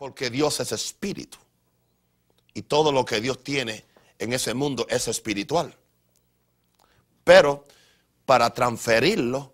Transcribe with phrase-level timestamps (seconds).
[0.00, 1.36] Porque Dios es espíritu.
[2.54, 3.84] Y todo lo que Dios tiene
[4.18, 5.76] en ese mundo es espiritual.
[7.22, 7.66] Pero
[8.24, 9.52] para transferirlo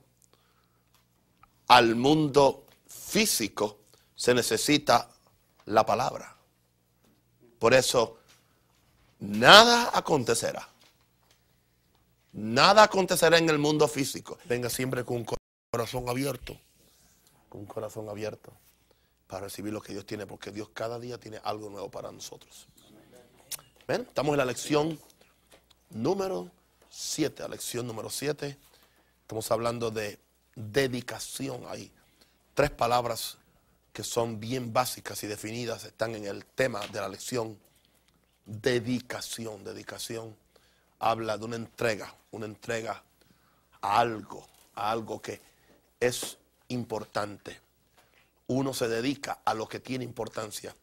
[1.66, 3.80] al mundo físico
[4.14, 5.10] se necesita
[5.64, 6.36] la palabra.
[7.58, 8.18] Por eso,
[9.18, 10.68] nada acontecerá.
[12.34, 14.38] Nada acontecerá en el mundo físico.
[14.44, 15.26] Venga siempre con un
[15.72, 16.56] corazón abierto.
[17.48, 18.52] Con un corazón abierto
[19.26, 22.66] para recibir lo que Dios tiene, porque Dios cada día tiene algo nuevo para nosotros.
[23.86, 24.02] ¿Ven?
[24.02, 24.98] Estamos en la lección
[25.90, 26.50] número
[26.90, 28.56] 7, la lección número 7.
[29.22, 30.18] Estamos hablando de
[30.54, 31.64] dedicación.
[31.68, 31.92] Hay
[32.54, 33.38] tres palabras
[33.92, 37.58] que son bien básicas y definidas, están en el tema de la lección.
[38.44, 40.36] Dedicación, dedicación.
[40.98, 43.02] Habla de una entrega, una entrega
[43.80, 45.40] a algo, a algo que
[45.98, 47.65] es importante
[48.48, 50.76] uno se dedica a lo que tiene importancia.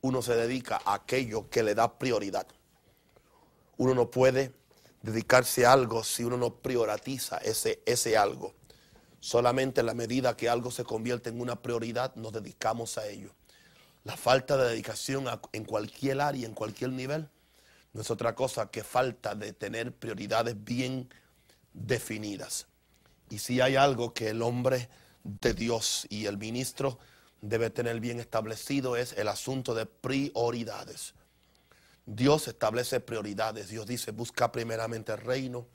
[0.00, 2.46] Uno se dedica a aquello que le da prioridad.
[3.76, 4.52] Uno no puede
[5.02, 8.54] dedicarse a algo si uno no prioritiza ese, ese algo.
[9.20, 13.34] Solamente en la medida que algo se convierte en una prioridad, nos dedicamos a ello.
[14.04, 17.28] La falta de dedicación en cualquier área, en cualquier nivel,
[17.92, 21.12] no es otra cosa que falta de tener prioridades bien
[21.72, 22.66] definidas.
[23.30, 24.88] Y si hay algo que el hombre
[25.40, 26.98] de Dios y el ministro
[27.40, 31.14] debe tener bien establecido es el asunto de prioridades.
[32.06, 33.68] Dios establece prioridades.
[33.68, 35.66] Dios dice, busca primeramente el reino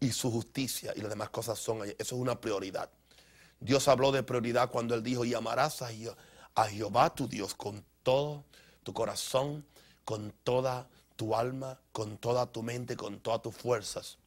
[0.00, 2.90] y su justicia y las demás cosas son, eso es una prioridad.
[3.60, 5.90] Dios habló de prioridad cuando él dijo, y amarás a,
[6.54, 8.44] a Jehová tu Dios con todo
[8.82, 9.66] tu corazón,
[10.04, 14.18] con toda tu alma, con toda tu mente, con todas tus fuerzas.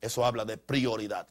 [0.00, 1.26] Eso habla de prioridad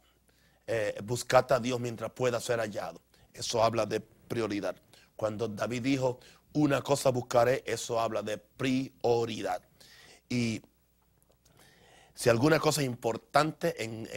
[0.68, 3.02] eh, buscad a Dios mientras pueda ser hallado.
[3.34, 4.76] Eso habla de prioridad.
[5.16, 6.20] Cuando David dijo,
[6.54, 9.62] una cosa buscaré, eso habla de prioridad.
[10.30, 10.62] Y
[12.14, 14.08] si alguna cosa importante en,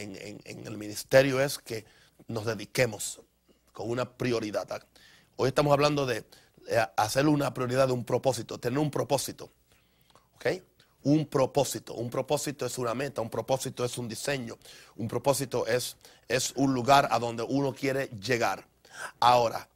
[0.45, 1.85] el ministerio es que
[2.29, 3.21] nos dediquemos
[3.73, 4.87] con una prioridad.
[5.37, 6.25] Hoy estamos hablando de
[6.69, 9.51] eh, hacer una prioridad de un propósito, tener un propósito.
[10.37, 10.47] ¿Ok?
[11.03, 11.95] Un propósito.
[11.95, 14.59] Un propósito es una meta, un propósito es un diseño,
[14.97, 15.97] un propósito es,
[16.29, 18.67] es un lugar a donde uno quiere llegar.
[19.21, 19.69] Ahora,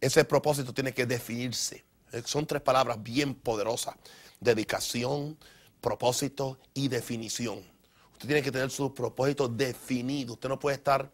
[0.00, 1.84] ese propósito tiene que definirse.
[2.12, 3.96] Eh, son tres palabras bien poderosas.
[4.40, 5.36] Dedicación,
[5.80, 7.58] propósito y definición.
[8.12, 10.34] Usted tiene que tener su propósito definido.
[10.34, 11.10] Usted no puede estar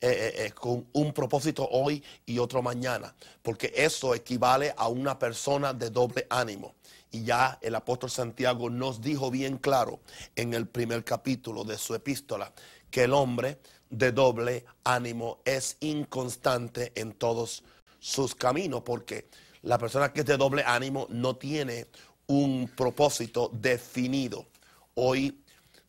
[0.00, 5.72] eh, eh, con un propósito hoy y otro mañana, porque eso equivale a una persona
[5.72, 6.74] de doble ánimo.
[7.14, 10.00] Y ya el apóstol Santiago nos dijo bien claro
[10.34, 12.52] en el primer capítulo de su epístola
[12.90, 17.62] que el hombre de doble ánimo es inconstante en todos
[18.00, 19.28] sus caminos, porque
[19.62, 21.86] la persona que es de doble ánimo no tiene
[22.26, 24.46] un propósito definido.
[24.94, 25.40] Hoy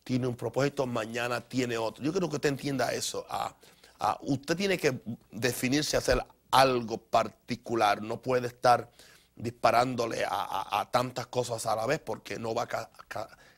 [0.04, 2.04] tiene un propósito, mañana tiene otro.
[2.04, 3.26] Yo creo que usted entienda eso.
[3.28, 3.52] Ah,
[3.98, 5.00] ah, usted tiene que
[5.32, 8.88] definirse hacer algo particular, no puede estar
[9.36, 12.88] disparándole a, tantas cosas a la vez porque no va a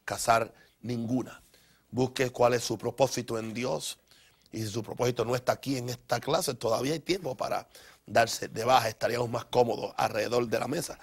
[0.04, 0.52] casar
[0.82, 1.42] ninguna.
[1.90, 3.98] Busque cuál es su propósito en Dios.
[4.50, 7.68] Y si su propósito no está aquí en esta clase, todavía hay tiempo para
[8.06, 8.88] darse de baja.
[8.88, 10.98] Estaríamos más cómodos alrededor de la mesa.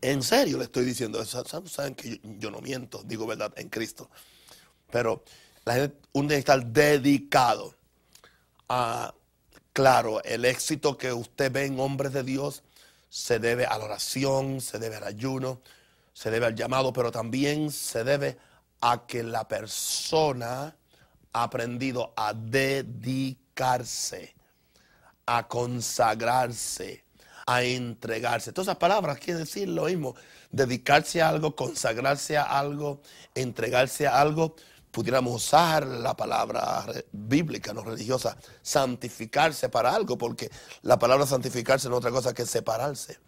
[0.00, 1.44] En serio le estoy diciendo eso.
[1.44, 4.10] Saben que yo, no miento, digo verdad en Cristo.
[4.90, 5.24] Pero
[5.64, 5.96] la gente,
[6.66, 7.74] dedicado
[8.68, 9.14] a
[9.72, 12.62] Claro, el éxito que usted ve en hombres de Dios
[13.08, 15.62] se debe a la oración, se debe al ayuno,
[16.12, 18.36] se debe al llamado, pero también se debe
[18.82, 20.76] a que la persona
[21.32, 24.34] ha aprendido a dedicarse,
[25.24, 27.04] a consagrarse,
[27.46, 28.52] a entregarse.
[28.52, 30.14] Todas esas palabras quieren decir lo mismo.
[30.50, 33.00] Dedicarse a algo, consagrarse a algo,
[33.34, 34.54] entregarse a algo
[34.92, 40.50] pudiéramos usar la palabra bíblica, no religiosa, santificarse para algo, porque
[40.82, 43.18] la palabra santificarse no es otra cosa que separarse.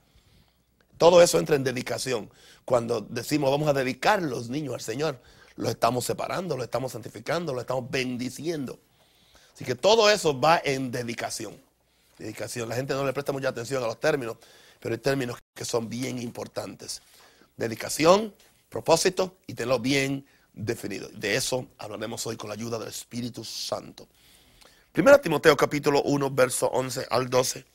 [0.98, 2.30] Todo eso entra en dedicación.
[2.64, 5.20] Cuando decimos vamos a dedicar los niños al Señor,
[5.56, 8.78] los estamos separando, los estamos santificando, los estamos bendiciendo.
[9.54, 11.56] Así que todo eso va en dedicación.
[12.18, 12.68] Dedicación.
[12.68, 14.36] La gente no le presta mucha atención a los términos,
[14.80, 17.00] pero hay términos que son bien importantes.
[17.56, 18.34] Dedicación,
[18.68, 21.08] propósito y tenlo bien definido.
[21.10, 24.08] De eso hablaremos hoy con la ayuda del Espíritu Santo.
[24.92, 27.66] Primero Timoteo capítulo 1, verso 11 al 12.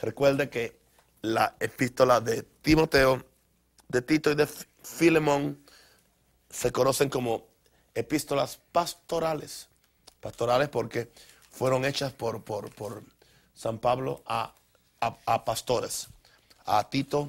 [0.00, 0.76] Recuerde que
[1.20, 3.24] la epístola de Timoteo,
[3.88, 4.48] de Tito y de
[4.82, 5.62] Filemón
[6.50, 7.46] se conocen como
[7.94, 9.68] epístolas pastorales.
[10.20, 11.12] Pastorales porque
[11.50, 13.02] fueron hechas por, por, por
[13.54, 14.54] San Pablo a
[15.26, 16.08] a, pastores,
[16.64, 17.28] a Tito,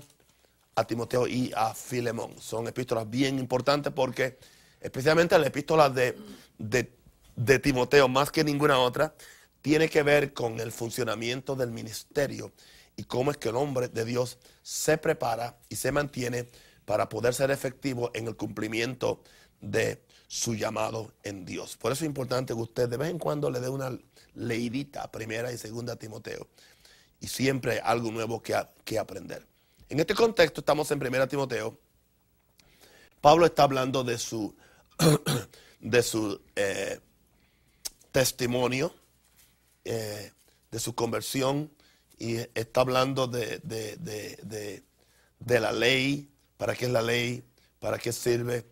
[0.75, 2.39] a Timoteo y a Filemón.
[2.39, 4.37] Son epístolas bien importantes porque
[4.83, 6.15] especialmente la epístola de,
[6.57, 9.15] de Timoteo, más que ninguna otra,
[9.61, 12.51] tiene que ver con el funcionamiento del ministerio
[12.95, 16.47] y cómo es que el hombre de Dios se prepara y se mantiene
[16.85, 19.21] para poder ser efectivo en el cumplimiento
[19.61, 21.77] de su llamado en Dios.
[21.77, 23.97] Por eso es importante que usted de vez en cuando le dé una
[24.35, 26.47] leidita primera y segunda Timoteo.
[27.21, 28.53] Y siempre algo nuevo que,
[28.83, 29.45] que aprender.
[29.87, 31.79] En este contexto estamos en primera Timoteo.
[33.21, 34.53] Pablo está hablando de su,
[35.79, 36.99] de su eh,
[38.11, 38.93] testimonio,
[39.85, 40.31] eh,
[40.71, 41.71] de su conversión,
[42.17, 47.43] y está hablando de, de, la ley, para qué es la ley,
[47.79, 48.65] para qué sirve.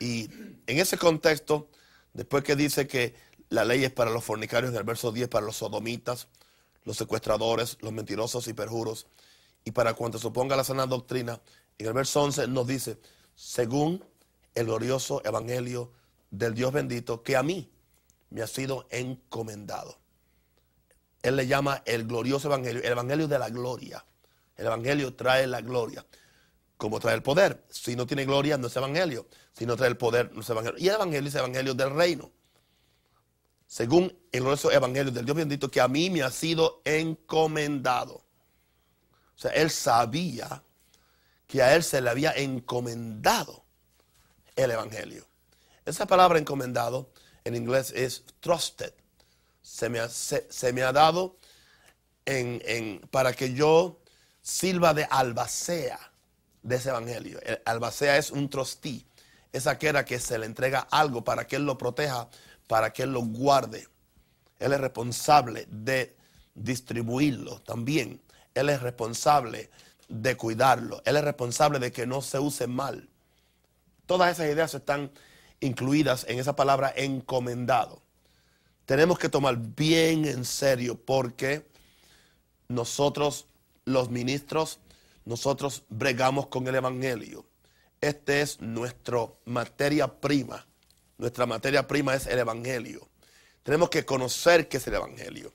[0.00, 0.28] Y
[0.66, 1.68] en ese contexto,
[2.12, 3.14] después que dice que
[3.50, 6.28] la ley es para los fornicarios, en el verso 10 para los sodomitas,
[6.84, 9.06] los secuestradores, los mentirosos y perjuros,
[9.64, 11.40] y para cuanto suponga la sana doctrina,
[11.78, 12.98] en el verso 11 nos dice,
[13.34, 14.04] según
[14.58, 15.92] el glorioso evangelio
[16.30, 17.70] del Dios bendito, que a mí
[18.30, 19.98] me ha sido encomendado.
[21.22, 24.04] Él le llama el glorioso evangelio, el evangelio de la gloria.
[24.56, 26.04] El evangelio trae la gloria,
[26.76, 27.64] como trae el poder.
[27.70, 29.28] Si no tiene gloria, no es evangelio.
[29.52, 30.78] Si no trae el poder, no es evangelio.
[30.78, 32.32] Y el evangelio es el evangelio del reino.
[33.66, 38.24] Según el glorioso evangelio del Dios bendito, que a mí me ha sido encomendado.
[39.36, 40.64] O sea, él sabía
[41.46, 43.67] que a él se le había encomendado
[44.64, 45.26] el evangelio.
[45.84, 47.10] Esa palabra encomendado
[47.44, 48.92] en inglés es trusted
[49.68, 51.36] se me ha, se, me ha dado
[52.24, 54.00] en, para que yo
[54.40, 55.98] sirva de albacea
[56.62, 57.38] de ese evangelio.
[57.42, 59.04] El albacea es un trustee,
[59.52, 62.30] es aquella que se le entrega algo para que él lo proteja,
[62.66, 63.86] para que él lo guarde.
[64.58, 66.16] Él es responsable de
[66.54, 68.22] distribuirlo también.
[68.54, 69.70] Él es responsable
[70.08, 71.02] de cuidarlo.
[71.04, 73.06] Él es responsable de que no se use mal.
[74.08, 75.12] Todas esas ideas están
[75.60, 78.02] incluidas en esa palabra encomendado
[78.88, 81.68] tenemos que tomar bien en serio porque
[82.68, 83.46] nosotros,
[83.84, 84.78] los ministros,
[85.26, 87.44] nosotros bregamos con el Evangelio.
[88.00, 90.66] Este es nuestra materia prima.
[91.18, 93.06] Nuestra materia prima es el Evangelio.
[93.62, 95.52] Tenemos que conocer qué es el Evangelio.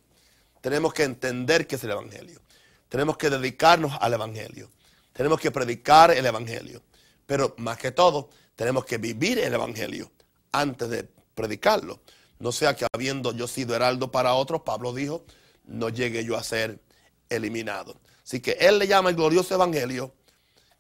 [0.62, 2.40] Tenemos que entender qué es el Evangelio.
[2.88, 4.70] Tenemos que dedicarnos al Evangelio.
[5.12, 6.84] Tenemos que predicar el Evangelio.
[7.26, 10.12] Pero más que todo, tenemos que vivir el Evangelio
[10.52, 12.02] antes de predicarlo.
[12.40, 15.26] No sea que habiendo yo sido heraldo para otros, Pablo dijo,
[15.66, 16.80] no llegue yo a ser
[17.30, 18.00] eliminado.
[18.24, 20.14] Así que él le llama el glorioso evangelio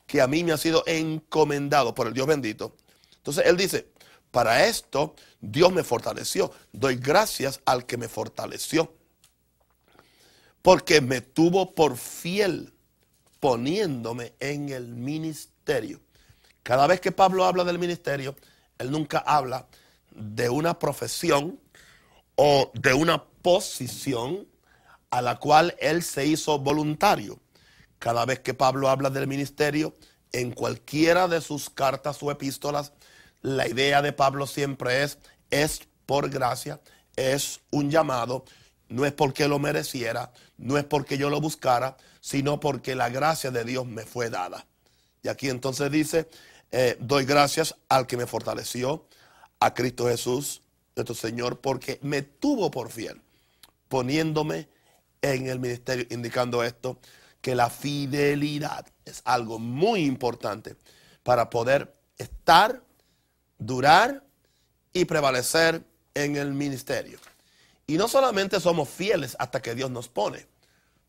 [0.06, 2.75] que a mí me ha sido encomendado por el Dios bendito.
[3.18, 3.88] Entonces él dice,
[4.31, 6.52] para esto Dios me fortaleció.
[6.72, 8.94] Doy gracias al que me fortaleció.
[10.62, 12.74] Porque me tuvo por fiel
[13.40, 16.00] poniéndome en el ministerio.
[16.63, 18.36] Cada vez que Pablo habla del ministerio,
[18.77, 19.68] él nunca habla
[20.12, 21.60] de una profesión
[22.36, 24.48] o de una posición
[25.10, 27.39] a la cual él se hizo voluntario.
[28.00, 29.94] Cada vez que Pablo habla del ministerio,
[30.31, 32.94] en cualquiera de sus cartas o epístolas,
[33.42, 35.19] la idea de Pablo siempre es,
[35.51, 36.81] es por gracia,
[37.15, 38.45] es un llamado,
[38.88, 43.51] no es porque lo mereciera, no es porque yo lo buscara, sino porque la gracia
[43.51, 44.65] de Dios me fue dada.
[45.22, 46.27] Y aquí entonces dice,
[46.75, 49.06] eh, doy gracias al que me fortaleció,
[49.60, 50.63] a Cristo Jesús,
[50.96, 53.22] nuestro Señor, porque me tuvo por fiel,
[53.89, 54.68] poniéndome
[55.22, 56.98] en el ministerio, indicando esto,
[57.42, 60.75] que la fidelidad es algo muy importante
[61.22, 62.82] para poder estar,
[63.60, 64.24] durar
[64.94, 67.20] y prevalecer en el ministerio.
[67.86, 70.48] Y no solamente somos fieles hasta que Dios nos pone,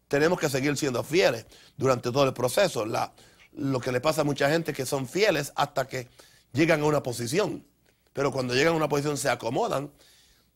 [0.08, 1.46] tenemos que seguir siendo fieles
[1.78, 2.84] durante todo el proceso.
[2.84, 3.14] La,
[3.54, 6.08] lo que le pasa a mucha gente que son fieles hasta que
[6.52, 7.64] llegan a una posición
[8.14, 9.92] pero cuando llegan a una posición se acomodan,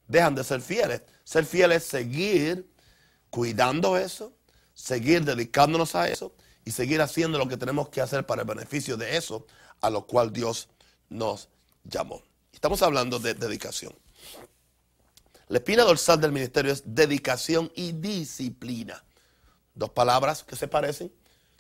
[0.07, 1.03] dejan de ser fieles.
[1.25, 2.71] Ser fieles es seguir
[3.29, 4.33] cuidando eso,
[4.73, 6.33] seguir dedicándonos a eso
[6.65, 9.45] y seguir haciendo lo que tenemos que hacer para el beneficio de eso
[9.81, 10.69] a lo cual Dios
[11.09, 11.49] nos
[11.83, 12.23] llamó.
[12.53, 13.93] Estamos hablando de dedicación.
[15.49, 19.03] La espina dorsal del ministerio es dedicación y disciplina.
[19.75, 21.13] Dos palabras que se parecen,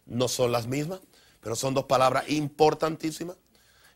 [0.06, 1.00] no son las mismas,
[1.48, 3.38] pero son dos palabras importantísimas.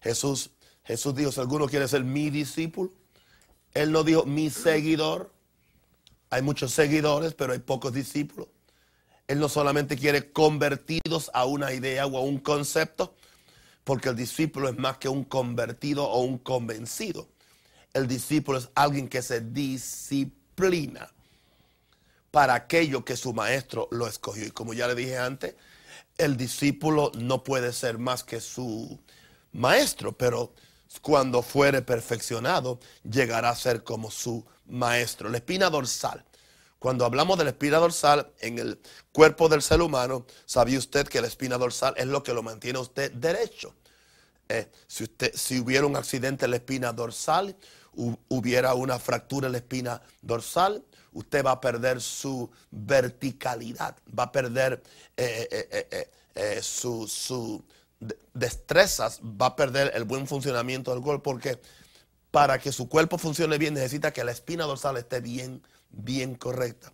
[0.01, 0.53] Jesús
[0.85, 2.95] Jesús dijo, si alguno quiere ser mi discípulo,
[3.75, 5.31] Él no dijo mi seguidor.
[6.31, 8.49] Hay muchos seguidores, pero hay pocos discípulos.
[9.29, 13.15] Él no solamente quiere convertidos a una idea o a un concepto,
[13.85, 17.29] porque el discípulo es más que un convertido o un convencido.
[17.93, 21.13] El discípulo es alguien que se disciplina.
[22.31, 24.47] para aquello que su maestro lo escogió.
[24.47, 25.55] Y como ya le dije antes,
[26.23, 28.99] el discípulo no puede ser más que su
[29.53, 30.53] maestro, pero
[31.01, 35.29] cuando fuere perfeccionado, llegará a ser como su maestro.
[35.29, 36.25] La espina dorsal.
[36.79, 38.81] Cuando hablamos de la espina dorsal en el
[39.13, 42.79] cuerpo del ser humano, ¿sabía usted que la espina dorsal es lo que lo mantiene
[42.79, 43.75] usted derecho?
[44.49, 47.57] Eh, si, usted, si hubiera un accidente en la espina dorsal,
[48.29, 54.33] hubiera una fractura en la espina dorsal, usted va a perder su verticalidad, va a
[54.33, 54.83] perder
[55.17, 57.65] eh, eh, su, su
[58.35, 61.61] destrezas, va a perder el buen funcionamiento del cuerpo, porque
[62.31, 66.93] para que su cuerpo funcione bien necesita que la espina dorsal esté bien, bien correcta.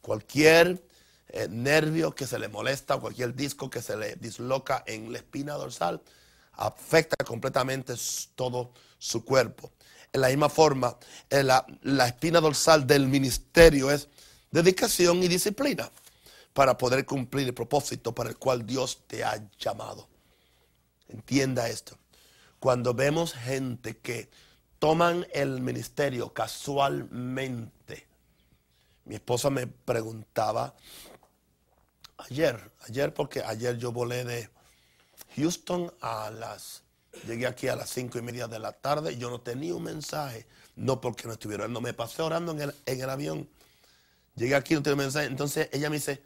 [0.00, 0.82] Cualquier
[1.28, 5.54] eh, nervio que se le molesta, cualquier disco que se le disloca en la espina
[5.54, 6.02] dorsal,
[6.52, 7.94] afecta completamente
[8.34, 9.70] todo su cuerpo.
[10.12, 10.96] En la misma forma,
[11.28, 14.08] eh, la, la espina dorsal del ministerio es
[14.50, 15.90] dedicación y disciplina
[16.52, 20.08] para poder cumplir el propósito para el cual Dios te ha llamado.
[21.08, 21.96] Entienda esto.
[22.58, 24.28] Cuando vemos gente que
[24.78, 28.06] toman el ministerio casualmente,
[29.04, 30.74] mi esposa me preguntaba
[32.18, 34.50] ayer, ayer porque ayer yo volé de
[35.36, 36.82] Houston a las,
[37.26, 40.46] llegué aquí a las cinco y media de la tarde, yo no tenía un mensaje,
[40.76, 43.48] no porque no estuviera orando, me pasé orando en el, en el avión,
[44.34, 46.22] llegué aquí, no tenía un mensaje, entonces ella me dice,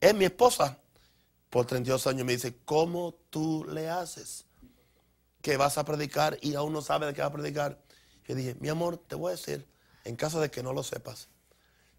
[0.00, 0.78] es mi esposa,
[1.50, 4.46] por 32 años, me dice, ¿cómo tú le haces?
[5.42, 7.80] Que vas a predicar y aún no sabes de qué va a predicar.
[8.26, 9.66] Yo dije, mi amor, te voy a decir,
[10.04, 11.28] en caso de que no lo sepas,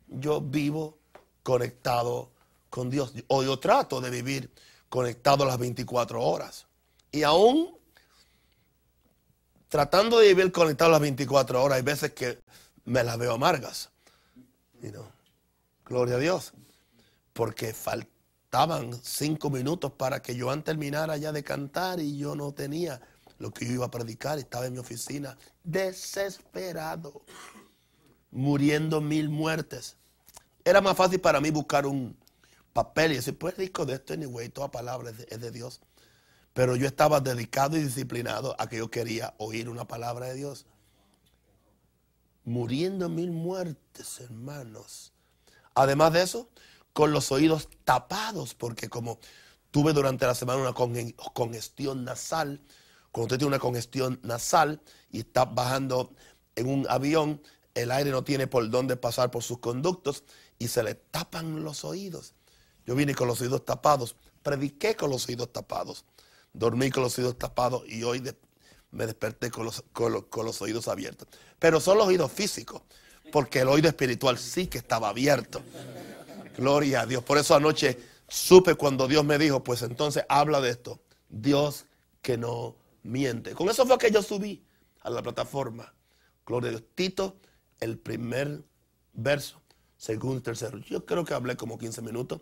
[0.08, 0.98] yo vivo
[1.44, 2.32] conectado
[2.70, 3.14] con Dios.
[3.28, 4.54] O yo trato de vivir
[4.88, 6.68] conectado las 24 horas.
[7.12, 7.78] Y aún
[9.72, 12.38] tratando de vivir conectado las 24 horas, hay veces que
[12.86, 13.90] me las veo amargas.
[15.86, 16.54] Gloria a Dios.
[17.34, 18.12] Porque falta
[18.52, 23.00] Estaban cinco minutos para que Joan terminara ya de cantar y yo no tenía
[23.40, 24.40] lo que yo iba a predicar.
[24.40, 27.22] Estaba en mi oficina desesperado,
[28.30, 29.96] muriendo mil muertes.
[30.66, 32.18] Era más fácil para mí buscar un
[32.74, 35.80] papel y decir, pues rico de esto, anyway, toda palabra es de Dios.
[36.54, 40.66] Pero yo estaba dedicado y disciplinado a que yo quería oír una palabra de Dios.
[42.44, 45.14] Muriendo mil muertes, hermanos.
[45.76, 46.50] Además de eso,
[46.94, 49.20] con los oídos tapados, porque como
[49.72, 50.74] tuve durante la semana una
[51.34, 52.62] congestión nasal,
[53.12, 54.82] cuando usted tiene una congestión nasal
[55.12, 56.14] y está bajando
[56.56, 57.42] en un avión,
[57.74, 60.24] el aire no tiene por dónde pasar por sus conductos
[60.60, 62.34] y se le tapan los oídos.
[62.86, 66.06] Yo vine con los oídos tapados, prediqué con los oídos tapados,
[66.54, 68.22] dormí con los oídos tapados y hoy
[68.92, 71.28] me desperté con los, con los oídos abiertos.
[71.60, 72.82] Pero son los oídos físicos,
[73.32, 75.62] porque el oído espiritual sí que estaba abierto.
[76.58, 77.24] Gloria a Dios.
[77.24, 81.00] Por eso anoche supe cuando Dios me dijo, pues entonces habla de esto.
[81.30, 81.86] Dios
[82.22, 83.54] que no miente.
[83.54, 84.64] Con eso fue que yo subí
[85.02, 85.94] a la plataforma.
[86.46, 86.84] Gloria a Dios.
[86.96, 87.38] Tito,
[87.80, 88.64] el primer
[89.14, 89.62] verso,
[89.98, 90.78] segundo tercero.
[90.80, 92.42] Yo creo que hablé como 15 minutos,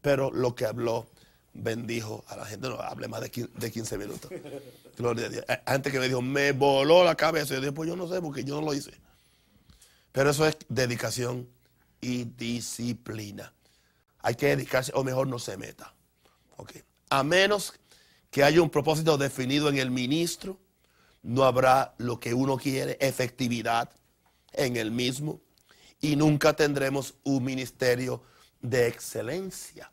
[0.00, 1.06] pero lo que habló
[1.54, 2.68] bendijo a la gente.
[2.68, 3.30] No, hablé más de
[3.70, 4.30] 15 minutos.
[4.96, 5.44] Gloria a Dios.
[5.66, 7.54] Antes que me dijo, me voló la cabeza.
[7.54, 8.92] Yo dije, pues yo no sé porque yo no lo hice.
[10.12, 11.48] Pero eso es dedicación
[12.00, 13.52] y disciplina.
[14.20, 15.94] Hay que dedicarse, o mejor no se meta.
[17.08, 17.74] A menos
[18.30, 20.58] que haya un propósito definido en el ministro,
[21.22, 23.90] no habrá lo que uno quiere, efectividad
[24.52, 25.40] en el mismo,
[26.00, 28.22] y nunca tendremos un ministerio
[28.60, 29.90] de excelencia.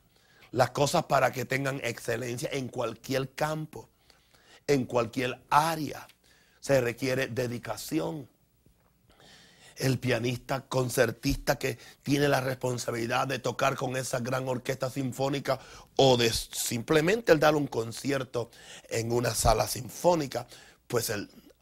[0.51, 3.89] Las cosas para que tengan excelencia en cualquier campo,
[4.67, 6.07] en cualquier área,
[6.59, 8.27] se requiere dedicación
[9.79, 15.59] el pianista concertista que tiene la responsabilidad de tocar con esa gran orquesta sinfónica
[15.95, 18.51] o de simplemente el dar un concierto
[18.89, 20.47] en una sala sinfónica,
[20.87, 21.11] pues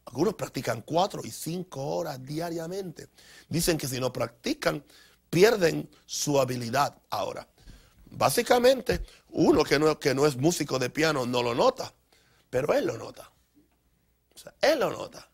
[0.05, 3.09] algunos practican cuatro y cinco horas diariamente.
[3.47, 4.83] Dicen que si no practican,
[5.29, 7.47] pierden su habilidad ahora.
[8.11, 11.93] Básicamente, uno que no, que no es músico de piano no lo nota,
[12.49, 13.31] pero él lo nota.
[14.61, 15.29] Él lo nota.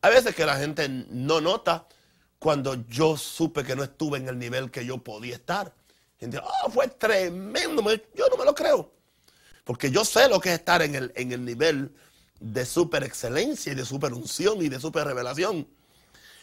[0.00, 1.86] Hay veces que la gente no nota
[2.38, 5.72] cuando yo supe que no estuve en el nivel que yo podía estar.
[6.18, 7.82] Gente, oh, fue tremendo,
[8.14, 8.92] yo no me lo creo.
[9.64, 11.94] Porque yo sé lo que es estar en el, en el nivel
[12.40, 15.68] de super excelencia y de super unción y de super revelación.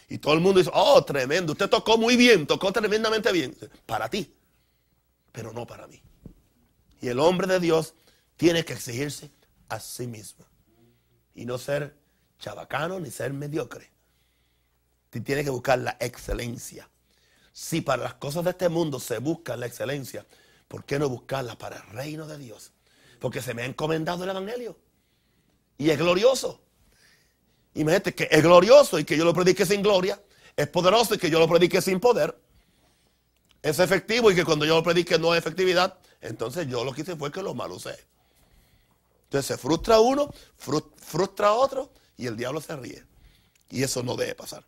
[0.07, 3.55] Y todo el mundo dice, oh, tremendo, usted tocó muy bien, tocó tremendamente bien.
[3.85, 4.33] Para ti,
[5.39, 6.01] pero no para mí.
[6.99, 7.93] Y el hombre de Dios
[8.35, 9.31] tiene que exigirse
[9.69, 10.45] a sí mismo.
[11.33, 11.95] Y no ser
[12.39, 13.89] chabacano ni ser mediocre.
[15.09, 16.89] Tienes que buscar la excelencia.
[17.53, 20.25] Si para las cosas de este mundo se busca la excelencia,
[20.67, 22.73] ¿por qué no buscarla para el reino de Dios?
[23.21, 24.77] Porque se me ha encomendado el Evangelio.
[25.77, 26.59] Y es glorioso.
[27.75, 30.21] Imagínate que es glorioso y que yo lo predique sin gloria.
[30.57, 32.37] Es poderoso y que yo lo predique sin poder.
[33.61, 35.97] Es efectivo y que cuando yo predique no hay efectividad.
[36.21, 37.97] Entonces yo lo que hice fue que lo malusé.
[39.25, 43.03] Entonces se frustra uno, frustra otro y el diablo se ríe.
[43.69, 44.63] Y eso no debe pasar.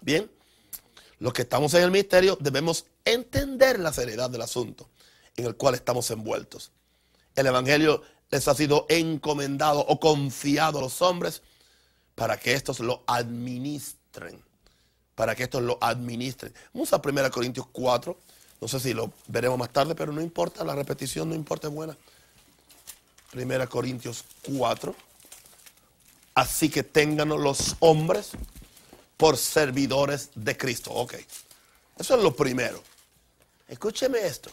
[0.00, 0.30] Bien,
[1.18, 4.88] los que estamos en el misterio debemos entender la seriedad del asunto
[5.36, 6.72] en el cual estamos envueltos.
[7.34, 11.42] El Evangelio les ha sido encomendado o confiado a los hombres
[12.14, 14.42] para que estos lo administren.
[15.20, 16.50] Para que estos lo administren.
[16.72, 18.16] Vamos a 1 Corintios 4.
[18.58, 21.74] No sé si lo veremos más tarde, pero no importa, la repetición no importa, es
[21.74, 21.94] buena.
[23.34, 24.94] 1 Corintios 4.
[26.36, 28.30] Así que ténganos los hombres
[29.18, 30.90] por servidores de Cristo.
[30.90, 31.16] Ok,
[31.98, 32.82] eso es lo primero.
[33.68, 34.50] Escúcheme esto.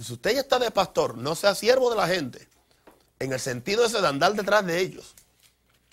[0.00, 2.48] Si usted ya está de pastor, no sea siervo de la gente,
[3.18, 5.12] en el sentido ese de andar detrás de ellos,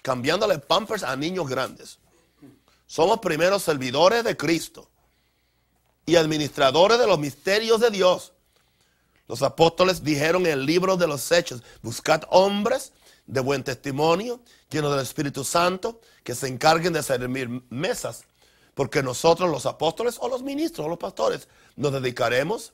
[0.01, 1.99] cambiándole pampers a niños grandes.
[2.87, 4.89] Somos primero servidores de Cristo
[6.05, 8.33] y administradores de los misterios de Dios.
[9.27, 12.93] Los apóstoles dijeron en el libro de los Hechos, buscad hombres
[13.25, 14.39] de buen testimonio,
[14.69, 18.25] llenos del Espíritu Santo, que se encarguen de servir mesas,
[18.75, 22.73] porque nosotros los apóstoles o los ministros o los pastores nos dedicaremos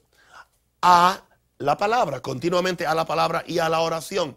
[0.82, 1.24] a
[1.58, 4.36] la palabra, continuamente a la palabra y a la oración,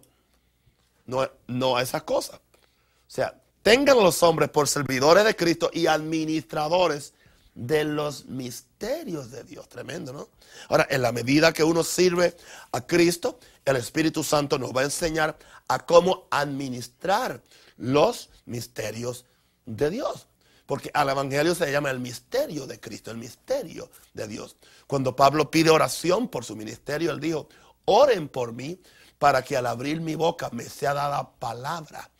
[1.07, 2.37] no, no a esas cosas.
[2.37, 7.15] O sea, tengan los hombres por servidores de Cristo y administradores
[7.55, 9.69] de los misterios de Dios.
[9.71, 10.29] Tremendo, ¿no?
[10.69, 12.37] Ahora, en la medida que uno sirve
[12.73, 17.43] a Cristo, el Espíritu Santo nos va a enseñar a cómo administrar
[17.79, 19.25] los misterios
[19.65, 20.27] de Dios.
[20.67, 24.57] Porque al Evangelio se llama el misterio de Cristo, el misterio de Dios.
[24.87, 27.49] Cuando Pablo pide oración por su ministerio, él dijo,
[27.87, 28.79] oren por mí
[29.19, 32.11] para que al abrir mi boca me sea dada palabra,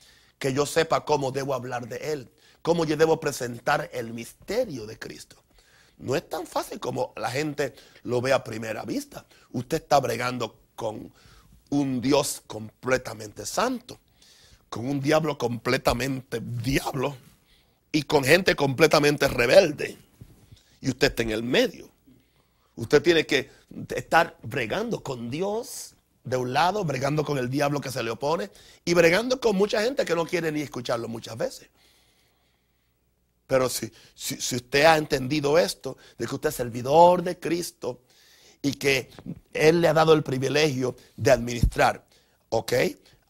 [0.45, 2.31] que yo sepa cómo debo hablar de él,
[2.61, 5.43] cómo yo debo presentar el misterio de Cristo.
[5.97, 9.25] No es tan fácil como la gente lo ve a primera vista.
[9.53, 11.11] Usted está bregando con
[11.71, 13.99] un Dios completamente santo,
[14.69, 17.17] con un diablo completamente diablo
[17.91, 19.97] y con gente completamente rebelde.
[20.83, 21.89] Y usted está en el medio.
[22.77, 23.51] Usted tiene que
[23.97, 25.94] estar bregando con Dios
[26.25, 28.51] de un lado, bregando con el diablo que se le opone
[28.85, 31.69] y bregando con mucha gente que no quiere ni escucharlo muchas veces.
[33.47, 38.01] Pero si, si, usted ha entendido esto, de que usted es servidor de Cristo
[38.63, 39.11] y que
[39.53, 42.07] Él le ha dado el privilegio de administrar,
[42.49, 42.73] ¿ok?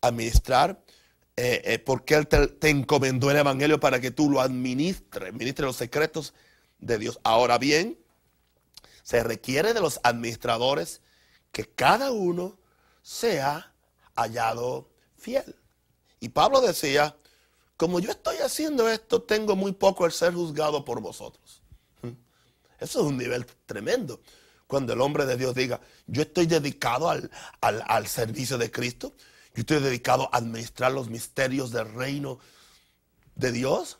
[0.00, 0.80] Administrar,
[1.36, 5.76] eh, eh, porque Él te, encomendó el Evangelio para que tú lo administres, administre los
[5.76, 6.32] secretos
[6.78, 7.18] de Dios.
[7.24, 7.98] Ahora bien,
[9.02, 11.00] se requiere de los administradores
[11.50, 12.56] que cada uno
[13.04, 13.70] sea
[14.16, 15.54] hallado fiel.
[16.20, 17.14] Y Pablo decía,
[17.76, 21.60] como yo estoy haciendo esto, tengo muy poco el ser juzgado por vosotros.
[22.80, 24.20] Eso es un nivel tremendo.
[24.66, 29.12] Cuando el hombre de Dios diga, yo estoy dedicado al, al, servicio de Cristo,
[29.54, 32.38] yo estoy dedicado a administrar los misterios del reino
[33.34, 33.98] de Dios,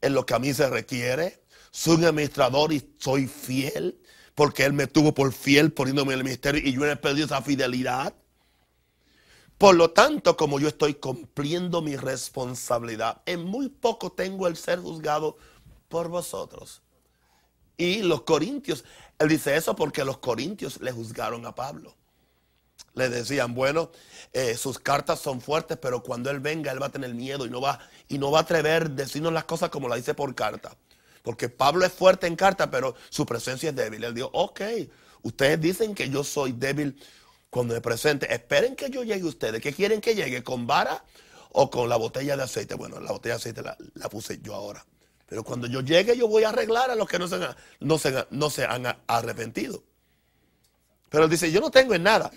[0.00, 1.42] en lo que a mí se requiere.
[1.72, 4.00] Soy un administrador y soy fiel,
[4.36, 7.42] porque Él me tuvo por fiel poniéndome en el ministerio y yo he perdido esa
[7.42, 8.14] fidelidad.
[9.58, 14.80] Por lo tanto, como yo estoy cumpliendo mi responsabilidad, en muy poco tengo el ser
[14.80, 15.38] juzgado
[15.88, 16.82] por vosotros.
[17.78, 18.84] Y los corintios,
[19.18, 21.94] él dice eso porque los corintios le juzgaron a Pablo.
[22.92, 23.90] Le decían, bueno,
[24.32, 27.50] eh, sus cartas son fuertes, pero cuando él venga, él va a tener miedo y
[27.50, 30.76] no va, y no va a atrever decirnos las cosas como la dice por carta.
[31.22, 34.04] Porque Pablo es fuerte en carta, pero su presencia es débil.
[34.04, 34.60] Él dijo, ok,
[35.22, 36.98] ustedes dicen que yo soy débil
[37.50, 39.60] cuando me presente, esperen que yo llegue a ustedes.
[39.60, 40.42] ¿Qué quieren que llegue?
[40.42, 41.04] ¿Con vara
[41.52, 42.74] o con la botella de aceite?
[42.74, 44.84] Bueno, la botella de aceite la, puse yo ahora.
[45.26, 47.98] Pero cuando yo llegue, yo voy a arreglar a los que no se, han, no
[47.98, 49.82] se, no se han arrepentido.
[51.08, 52.30] Pero dice, yo no tengo en nada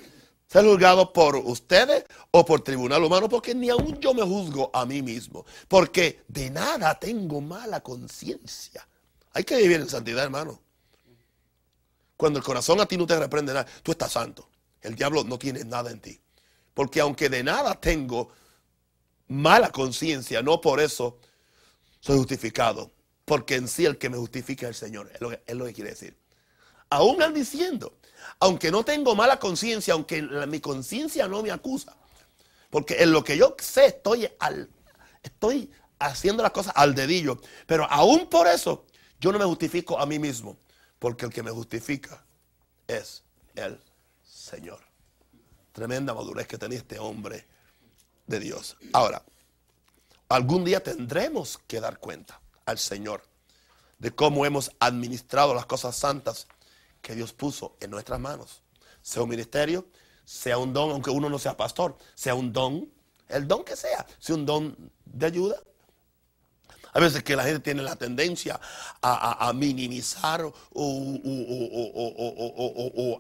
[0.49, 4.85] ser juzgado por ustedes o por tribunal humano, porque ni aún yo me juzgo a
[4.85, 8.87] mí mismo, porque de nada tengo mala conciencia.
[9.33, 10.59] Hay que vivir en santidad, hermano.
[12.17, 14.49] Cuando el corazón a ti no te reprende nada, tú estás santo.
[14.81, 16.21] El diablo no tiene nada en ti.
[16.73, 18.31] Porque aunque de nada tengo
[19.27, 21.19] mala conciencia, no por eso
[21.99, 22.91] soy justificado.
[23.25, 25.11] Porque en sí el que me justifica es el Señor.
[25.13, 26.17] Es lo que, es lo que quiere decir.
[26.89, 27.99] Aún al diciendo,
[28.39, 31.95] aunque no tengo mala conciencia, aunque mi conciencia no me acusa.
[32.69, 34.69] Porque en lo que yo sé estoy, al,
[35.21, 37.39] estoy haciendo las cosas al dedillo.
[37.67, 38.85] Pero aún por eso
[39.19, 40.57] Yo no me justifico a mí mismo,
[40.97, 42.23] porque el que me justifica
[42.87, 43.21] es
[43.55, 43.77] el
[44.49, 44.79] Señor.
[45.71, 47.45] Tremenda madurez que tenía este hombre
[48.25, 48.77] de Dios.
[48.93, 49.23] Ahora,
[50.27, 53.23] algún día tendremos que dar cuenta al Señor
[53.99, 56.47] de cómo hemos administrado las cosas santas
[57.01, 58.63] que Dios puso en nuestras manos.
[59.01, 59.85] Sea un ministerio,
[60.25, 62.91] sea un don, aunque uno no sea pastor, sea un don,
[63.27, 65.61] el don que sea, sea un don de ayuda,
[66.93, 68.59] a veces que la gente tiene la tendencia
[69.01, 70.53] a, minimizar o,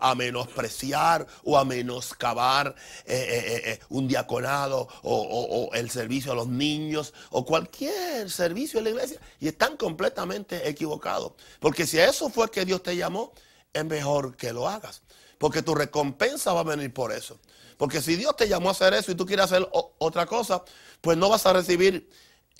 [0.01, 6.47] a menospreciar o a menoscabar eh, eh, eh, un diaconado o, el servicio a los
[6.47, 9.19] niños o cualquier servicio en la iglesia.
[9.39, 11.33] Y están completamente equivocados.
[11.59, 13.33] Porque si a eso fue que Dios te llamó,
[13.73, 15.01] es mejor que lo hagas.
[15.37, 17.39] Porque tu recompensa va a venir por eso.
[17.77, 20.63] Porque si Dios te llamó a hacer eso y tú quieres hacer otra cosa,
[20.99, 22.09] pues no vas a recibir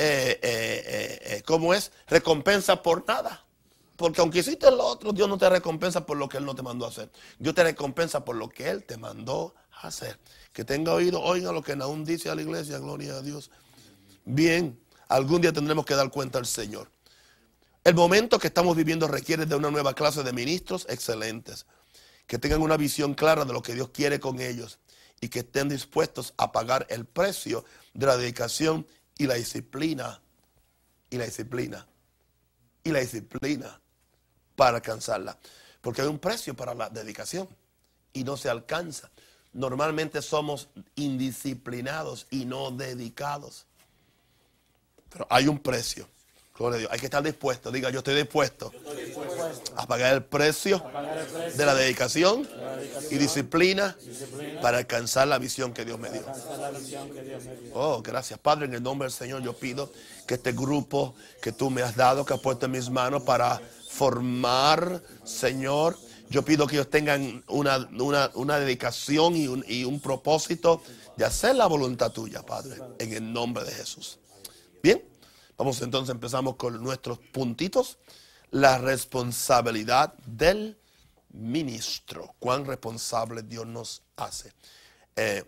[0.01, 1.91] eh, eh, eh, ¿cómo es?
[2.07, 3.45] Recompensa por nada.
[3.97, 6.61] Porque aunque hiciste lo otro, Dios no te recompensa por lo que Él no te
[6.61, 7.11] mandó a hacer.
[7.37, 10.17] Dios te recompensa por lo que Él te mandó a hacer.
[10.53, 13.51] Que tenga oído, oiga lo que Naúm dice a la iglesia, gloria a Dios.
[14.23, 16.89] Bien, algún día tendremos que dar cuenta al Señor.
[17.83, 21.65] El momento que estamos viviendo requiere de una nueva clase de ministros excelentes,
[22.25, 24.79] que tengan una visión clara de lo que Dios quiere con ellos
[25.19, 28.87] y que estén dispuestos a pagar el precio de la dedicación
[29.19, 30.19] y la disciplina,
[31.09, 31.85] y la disciplina,
[32.83, 33.79] y la disciplina
[34.55, 35.37] para alcanzarla.
[35.81, 37.47] Porque hay un precio para la dedicación
[38.13, 39.11] y no se alcanza.
[39.51, 43.65] Normalmente somos indisciplinados y no dedicados.
[45.09, 46.07] Pero hay un precio.
[46.89, 47.71] Hay que estar dispuesto.
[47.71, 48.73] Diga, yo estoy dispuesto,
[49.77, 50.83] a pagar el precio,
[51.55, 52.47] de, la dedicación
[53.09, 53.95] y disciplina,
[54.61, 56.23] para alcanzar la visión que Dios me dio.
[57.73, 58.65] Oh, gracias, Padre.
[58.65, 59.89] En el nombre del Señor, yo pido
[60.27, 63.61] que este grupo que tú me has dado, que has puesto en mis manos para
[63.89, 65.97] formar, Señor,
[66.29, 70.81] yo pido que ellos tengan una, dedicación y un, y un propósito
[71.15, 74.19] de hacer la voluntad tuya, Padre, en el nombre de Jesús.
[74.83, 75.01] Bien.
[75.59, 77.97] Vamos entonces, empezamos con nuestros puntitos.
[78.49, 80.79] La responsabilidad del
[81.33, 82.33] ministro.
[82.39, 84.53] Cuán responsable Dios nos hace.
[85.17, 85.43] Eh,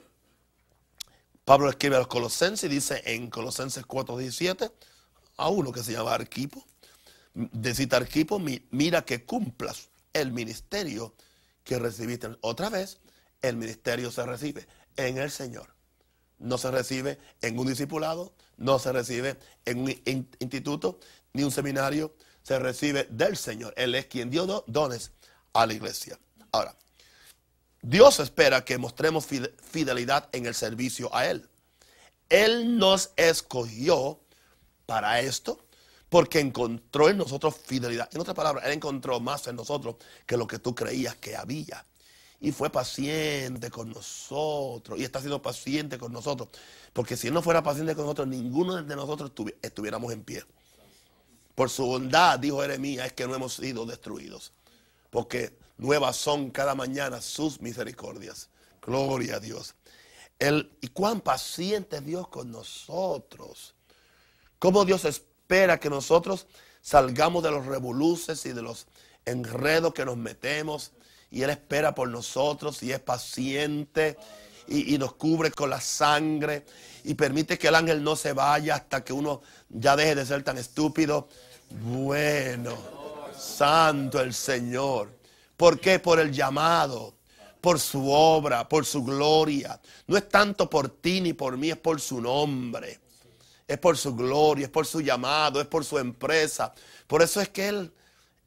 [1.46, 4.74] Pablo escribe a los colosenses y dice en Colosenses 4:17
[5.38, 6.62] a uno que se llama Arquipo,
[7.34, 8.38] decita Arquipo,
[8.70, 11.16] mira que cumplas el ministerio
[11.64, 12.36] que recibiste.
[12.42, 13.00] Otra vez,
[13.42, 15.74] el ministerio se recibe en el Señor.
[16.38, 19.90] No se recibe en un discipulado, no se recibe en un
[20.40, 21.00] instituto
[21.34, 23.74] ni un seminario, se recibe del Señor.
[23.76, 25.12] Él es quien dio dones
[25.54, 26.18] a la iglesia.
[26.52, 26.76] Ahora,
[27.82, 31.50] Dios espera que mostremos fidelidad en el servicio a Él.
[32.30, 34.20] Él nos escogió
[34.86, 35.60] para esto
[36.10, 38.10] porque encontró en nosotros fidelidad.
[38.14, 39.96] En otras palabras, Él encontró más en nosotros
[40.26, 41.86] que lo que tú creías que había
[42.42, 46.50] y fue paciente con nosotros y está siendo paciente con nosotros.
[46.92, 50.44] Porque si Él no fuera paciente con nosotros, ninguno de nosotros estuviéramos en pie.
[51.54, 54.54] Por su bondad, dijo Jeremías, es que no hemos sido destruidos.
[55.12, 58.50] Porque nuevas son cada mañana sus misericordias.
[58.82, 59.76] Gloria a Dios.
[60.40, 63.76] El, y cuán paciente es Dios con nosotros.
[64.58, 66.48] Cómo Dios espera que nosotros
[66.82, 68.88] salgamos de los revoluces y de los
[69.26, 70.92] enredos que nos metemos
[71.32, 74.18] y Él espera por nosotros y es paciente
[74.68, 76.66] y, nos cubre con la sangre
[77.04, 80.44] y permite que el ángel no se vaya hasta que uno ya deje de ser
[80.44, 81.28] tan estúpido.
[81.70, 82.78] Bueno,
[83.38, 85.10] santo el Señor.
[85.58, 86.00] ¿Por qué?
[86.00, 87.16] Por el llamado,
[87.60, 89.80] por su obra, por su gloria.
[90.08, 93.00] No es tanto por ti ni por mí, es por su nombre.
[93.68, 96.74] Es por su gloria, es por su llamado, es por su empresa.
[97.08, 97.92] Por eso es que Él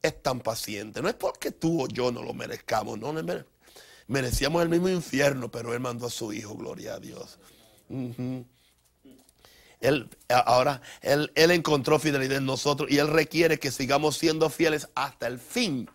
[0.05, 1.01] es tan paciente.
[1.01, 3.15] No es porque tú o yo no lo merezcamos, no,
[4.07, 7.39] merecíamos el mismo infierno, pero Él mandó a su Hijo, gloria a Dios.
[9.81, 14.89] Él, ahora, él, él, encontró fidelidad en nosotros y Él requiere que sigamos siendo fieles
[14.95, 15.89] hasta el fin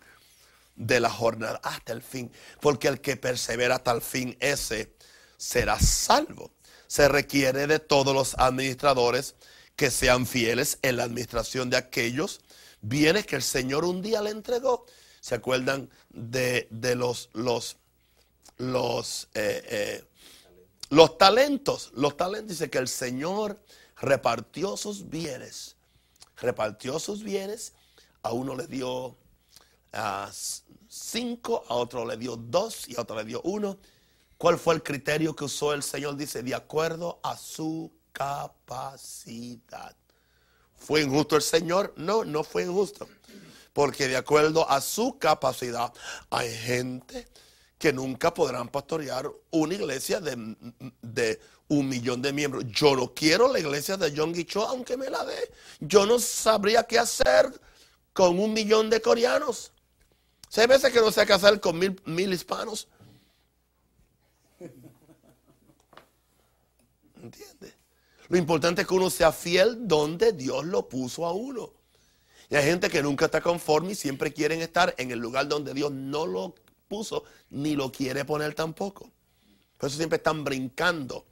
[0.74, 2.32] de la jornada, hasta el fin.
[2.60, 4.92] Porque el que persevera hasta el fin, ese
[5.36, 6.52] será salvo.
[6.88, 9.36] Se requiere de todos los administradores
[9.76, 12.40] que sean fieles en la administración de aquellos
[12.80, 14.86] bienes que el Señor un día le entregó.
[15.20, 17.76] ¿Se acuerdan de, los, los,
[18.56, 20.04] los, eh, eh,
[20.88, 21.92] los talentos?
[21.94, 23.60] Los talentos dice que el Señor
[23.96, 25.76] repartió sus bienes.
[26.36, 27.74] Repartió sus bienes.
[28.22, 29.16] A uno le dio
[30.88, 33.78] cinco, a otro le dio dos y a otro le dio uno.
[34.38, 36.16] ¿Cuál fue el criterio que usó el Señor?
[36.16, 39.94] Dice, de acuerdo a su capacidad
[40.80, 41.92] ¿Fue injusto el Señor?
[41.96, 43.08] No, no fue injusto.
[43.72, 45.92] Porque de acuerdo a su capacidad,
[46.30, 47.28] hay gente
[47.78, 50.56] que nunca podrán pastorear una iglesia de,
[51.02, 52.64] de un millón de miembros.
[52.66, 55.52] Yo no quiero la iglesia de John Guicho, aunque me la dé.
[55.78, 57.48] Yo no sabría qué hacer
[58.12, 59.72] con un millón de coreanos.
[60.48, 62.88] Seis veces que no sé qué hacer con mil, mil hispanos.
[67.22, 67.69] ¿Entiendes?
[68.30, 71.72] Lo importante es que uno sea fiel donde Dios lo puso a uno.
[72.48, 75.74] Y hay gente que nunca está conforme y siempre quieren estar en el lugar donde
[75.74, 76.54] Dios no lo
[76.86, 79.10] puso ni lo quiere poner tampoco.
[79.76, 81.26] Por eso siempre están brincando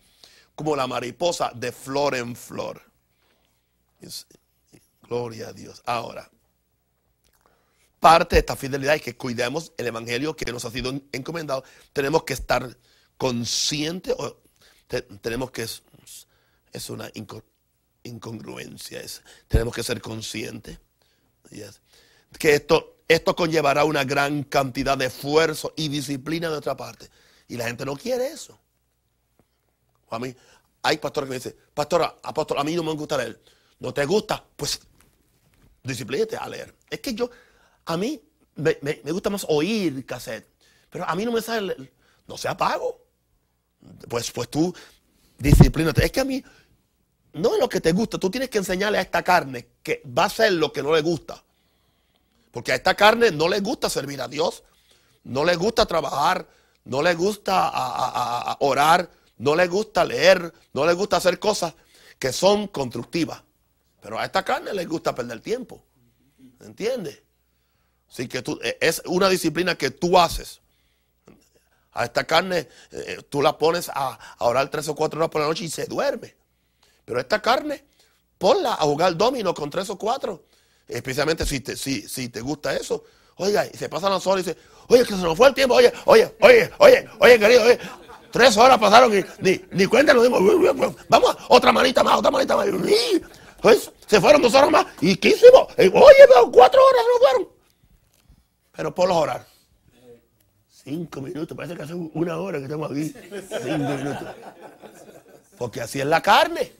[0.56, 2.82] como la mariposa de flor en flor.
[5.08, 5.80] Gloria a Dios.
[5.86, 6.28] Ahora,
[8.00, 11.62] parte de esta fidelidad es que cuidemos el evangelio que nos ha sido encomendado.
[11.92, 12.76] Tenemos que estar
[13.16, 14.36] conscientes, o
[15.20, 15.66] tenemos que,
[16.72, 17.10] es, una
[18.02, 19.02] incongruencia,
[19.46, 20.78] tenemos que ser conscientes.
[22.38, 27.08] Que esto, esto conllevará una gran cantidad de esfuerzo y disciplina de otra parte.
[27.48, 28.58] Y la gente no quiere eso.
[30.10, 30.34] A mí,
[30.82, 33.40] hay pastores que me dicen, pastora, apóstol, a mí no me gusta leer.
[33.78, 34.44] ¿No te gusta?
[34.56, 34.80] Pues
[35.82, 36.74] disciplínate a leer.
[36.90, 37.30] Es que yo,
[37.84, 38.20] a mí
[38.56, 38.78] me,
[39.12, 40.48] gusta más oír cassette,
[40.90, 41.92] pero a mí no me sale,
[42.26, 43.04] no sea pago.
[44.08, 44.74] Pues, pues tú
[45.38, 46.04] disciplínate.
[46.04, 46.42] Es que a mí
[47.32, 50.24] no es lo que te gusta, tú tienes que enseñarle a esta carne que va
[50.24, 51.42] a ser lo que no le gusta.
[52.50, 54.64] Porque a esta carne no le gusta servir a Dios,
[55.24, 56.48] no le gusta trabajar,
[56.84, 61.74] no le gusta orar, no le gusta leer, no le gusta hacer cosas
[62.18, 63.42] que son constructivas.
[64.00, 65.84] Pero a esta carne le gusta perder tiempo.
[66.60, 67.22] ¿Entiendes?
[68.10, 70.60] Así que tú, eh, es una disciplina que tú haces.
[71.98, 75.48] A esta carne eh, tú la pones a, orar tres o cuatro horas por la
[75.48, 76.36] noche y se duerme.
[77.04, 77.84] Pero esta carne,
[78.38, 80.44] ponla a jugar domino con tres o cuatro.
[80.86, 83.02] Especialmente si te, si, si te gusta eso.
[83.34, 85.74] Oiga, y se pasan las horas y dice, oye, que se nos fue el tiempo.
[85.74, 87.80] Oye, oye, oye, oye, oye, querido, oye,
[88.30, 90.28] Tres horas pasaron y ni, ni cuenta nos.
[91.08, 92.68] Vamos, otra manita más, otra manita más.
[93.60, 94.86] Pues se fueron dos horas más.
[95.00, 95.66] ¿Y qué hicimos?
[95.76, 97.48] Eh, oye, cuatro horas no fueron.
[98.76, 99.57] Pero por los orar.
[100.88, 103.12] Cinco minutos, parece que hace una hora que estamos aquí.
[103.62, 104.28] Cinco minutos.
[105.58, 106.72] Porque así es la carne.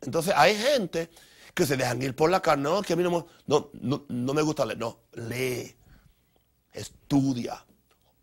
[0.00, 1.10] Entonces hay gente
[1.54, 2.64] que se dejan ir por la carne.
[2.64, 3.70] No, que a mí no, no,
[4.08, 4.78] no me gusta leer.
[4.78, 5.74] No, lee,
[6.72, 7.64] estudia,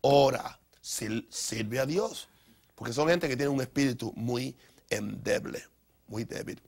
[0.00, 2.28] ora, sirve a Dios.
[2.74, 4.56] Porque son gente que tiene un espíritu muy
[4.88, 5.64] endeble,
[6.06, 6.62] muy débil.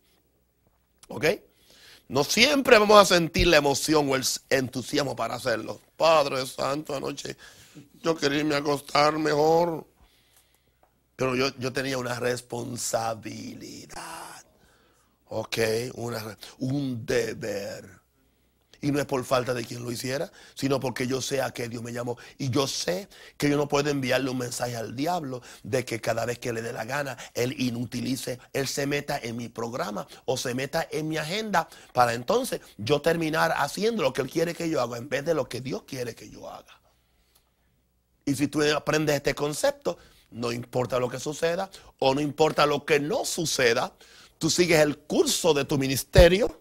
[1.08, 1.24] ¿Ok?
[2.06, 5.80] No siempre vamos a sentir la emoción o el entusiasmo para hacerlo.
[5.96, 7.36] Padre Santo, anoche
[8.02, 9.86] yo quería irme a acostar mejor.
[11.16, 14.44] Pero yo, yo tenía una responsabilidad.
[15.26, 15.58] ¿Ok?
[15.94, 18.03] Una, un deber.
[18.84, 21.70] Y no es por falta de quien lo hiciera, sino porque yo sé a qué
[21.70, 22.18] Dios me llamó.
[22.36, 26.26] Y yo sé que yo no puedo enviarle un mensaje al diablo de que cada
[26.26, 30.36] vez que le dé la gana, él inutilice, él se meta en mi programa o
[30.36, 34.68] se meta en mi agenda para entonces yo terminar haciendo lo que él quiere que
[34.68, 36.78] yo haga en vez de lo que Dios quiere que yo haga.
[38.26, 39.96] Y si tú aprendes este concepto,
[40.30, 41.70] no importa lo que suceda
[42.00, 43.94] o no importa lo que no suceda,
[44.36, 46.60] tú sigues el curso de tu ministerio,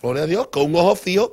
[0.00, 1.32] gloria a Dios, con un ojo fijo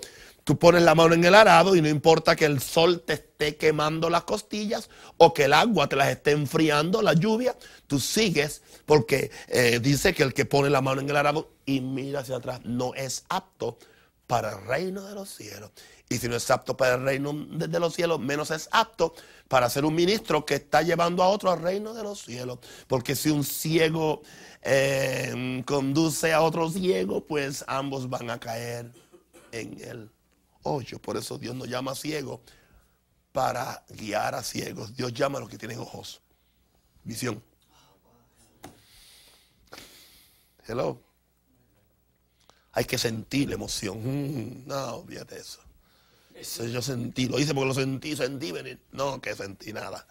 [0.50, 3.56] Tú pones la mano en el arado y no importa que el sol te esté
[3.56, 8.64] quemando las costillas o que el agua te las esté enfriando, la lluvia, tú sigues
[8.88, 12.38] porque eh, dice que el que pone la mano en el arado y mira hacia
[12.38, 13.78] atrás no es apto
[14.26, 15.70] para el reino de los cielos.
[16.10, 19.14] Y si no es apto para el reino de los cielos, menos es apto
[19.48, 22.58] para ser un ministro que está llevando a otro al reino de los cielos.
[22.88, 24.24] Porque si un ciego
[24.64, 28.92] eh, conduce a otro ciego, pues ambos van a caer
[29.52, 30.10] en él.
[30.62, 32.42] Por eso Dios nos llama ciegos
[33.32, 34.96] para guiar a ciegos.
[34.96, 36.22] Dios llama a los que tienen ojos.
[37.04, 37.42] Visión.
[40.68, 41.02] Hello.
[42.74, 43.98] Hay que sentir la emoción.
[44.04, 45.60] Mm, no, olvídate eso.
[46.36, 46.66] eso.
[46.66, 48.80] Yo sentí, lo hice porque lo sentí, sentí venir.
[48.92, 50.06] No, que sentí nada.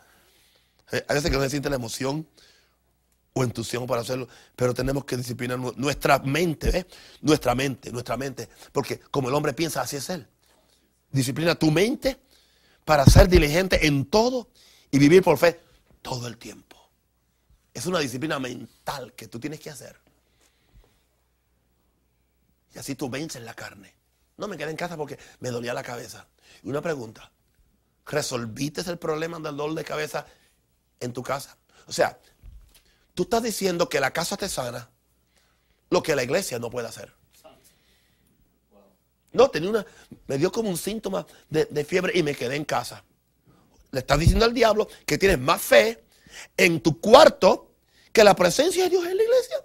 [0.90, 2.26] Eh, a veces que no se siente la emoción
[3.34, 6.86] o entusiasmo para hacerlo, pero tenemos que disciplinar nuestra mente, ¿ves?
[7.20, 8.48] Nuestra mente, nuestra mente.
[8.72, 10.26] Porque como el hombre piensa, así es él.
[11.10, 12.20] Disciplina tu mente
[12.84, 14.50] para ser diligente en todo
[14.90, 15.60] y vivir por fe
[16.02, 16.76] todo el tiempo.
[17.74, 20.00] Es una disciplina mental que tú tienes que hacer.
[22.74, 23.94] Y así tú vences la carne.
[24.36, 26.26] No me quedé en casa porque me dolía la cabeza.
[26.62, 27.30] Y una pregunta.
[28.06, 30.26] ¿Resolviste el problema del dolor de cabeza
[31.00, 31.58] en tu casa?
[31.86, 32.18] O sea,
[33.14, 34.90] tú estás diciendo que la casa te sana,
[35.90, 37.17] lo que la iglesia no puede hacer.
[39.32, 39.86] No, tenía una,
[40.26, 43.04] me dio como un síntoma de, de fiebre y me quedé en casa.
[43.90, 46.04] Le estás diciendo al diablo que tienes más fe
[46.56, 47.72] en tu cuarto
[48.12, 49.64] que la presencia de Dios en la iglesia.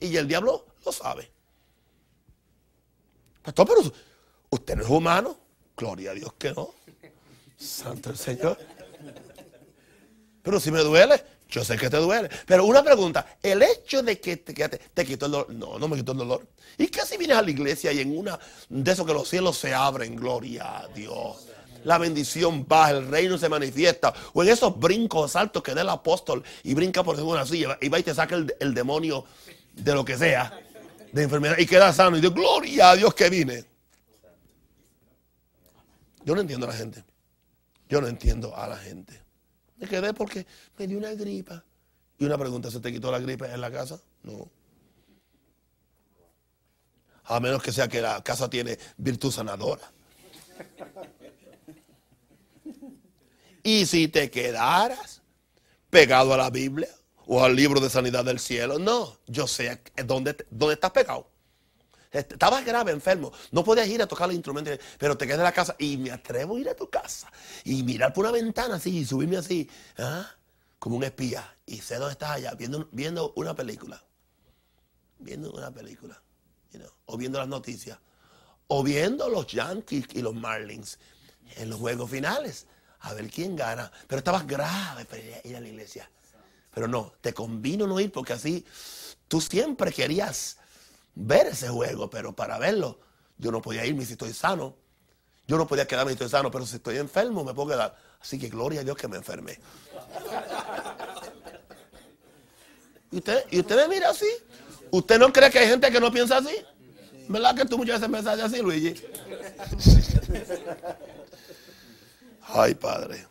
[0.00, 1.30] Y el diablo lo sabe.
[3.42, 3.92] Pastor, pero
[4.50, 5.38] usted no es humano.
[5.76, 6.74] Gloria a Dios que no.
[7.56, 8.58] Santo el Señor.
[10.42, 12.28] Pero si me duele, yo sé que te duele.
[12.46, 15.96] Pero una pregunta, el hecho de que te, te, quitó el dolor, no, no me
[15.96, 16.46] quitó el dolor.
[16.78, 19.56] ¿Y qué si vienes a la iglesia y en una de esos que los cielos
[19.56, 21.46] se abren, gloria a Dios?
[21.84, 24.12] La bendición baja, el reino se manifiesta.
[24.32, 27.88] O en esos brincos saltos que da el apóstol y brinca por una silla y
[27.88, 29.24] va y te saca el demonio
[29.76, 30.58] de lo que sea,
[31.12, 32.16] de enfermedad, y queda sano.
[32.16, 33.64] Y dice, gloria a Dios que vine.
[36.24, 37.04] Yo no entiendo a la gente.
[37.88, 39.25] Yo no entiendo a la gente.
[39.76, 40.46] Me quedé porque
[40.78, 41.64] me dio una gripa.
[42.18, 44.00] Y una pregunta, ¿se te quitó la gripe en la casa?
[44.22, 44.50] No.
[47.24, 49.92] A menos que sea que la casa tiene virtud sanadora.
[53.62, 55.22] Y si te quedaras
[55.90, 56.88] pegado a la Biblia
[57.26, 61.28] o al libro de sanidad del cielo, no, yo sé dónde, dónde estás pegado.
[62.16, 63.32] Estabas grave, enfermo.
[63.50, 66.10] No podías ir a tocar los instrumentos, pero te quedas en la casa y me
[66.10, 67.30] atrevo a ir a tu casa
[67.64, 70.26] y mirar por una ventana así y subirme así, ¿ah?
[70.78, 71.56] como un espía.
[71.66, 74.02] Y sé dónde estás allá, viendo, viendo una película.
[75.18, 76.22] Viendo una película.
[77.06, 77.98] o viendo las noticias.
[78.68, 80.98] O viendo los Yankees y los Marlins
[81.56, 82.66] en los juegos finales.
[83.00, 83.90] A ver quién gana.
[84.06, 86.10] Pero estabas grave para ir a la iglesia.
[86.72, 88.64] Pero no, te convino no ir porque así
[89.28, 90.58] tú siempre querías
[91.16, 93.00] ver ese juego, pero para verlo,
[93.38, 94.76] yo no podía irme si estoy sano.
[95.48, 97.96] Yo no podía quedarme si estoy sano, pero si estoy enfermo me puedo quedar.
[98.20, 99.58] Así que gloria a Dios que me enfermé.
[103.10, 104.28] ¿Y usted, ¿Y usted me mira así?
[104.90, 106.54] ¿Usted no cree que hay gente que no piensa así?
[107.28, 108.94] ¿Verdad que tú muchas veces pensas así, Luigi?
[112.42, 113.26] Ay, Padre.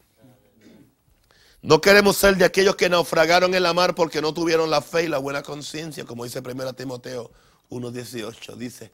[1.61, 5.03] No queremos ser de aquellos que naufragaron en la mar porque no tuvieron la fe
[5.03, 7.31] y la buena conciencia, como dice 1 Timoteo
[7.69, 8.91] 1.18 dice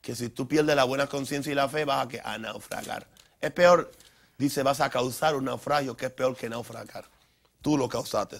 [0.00, 3.08] que si tú pierdes la buena conciencia y la fe vas a, naufragar.
[3.40, 3.90] Es peor,
[4.36, 7.06] dice, vas a causar un naufragio que es peor que naufragar.
[7.62, 8.38] Tú lo causaste.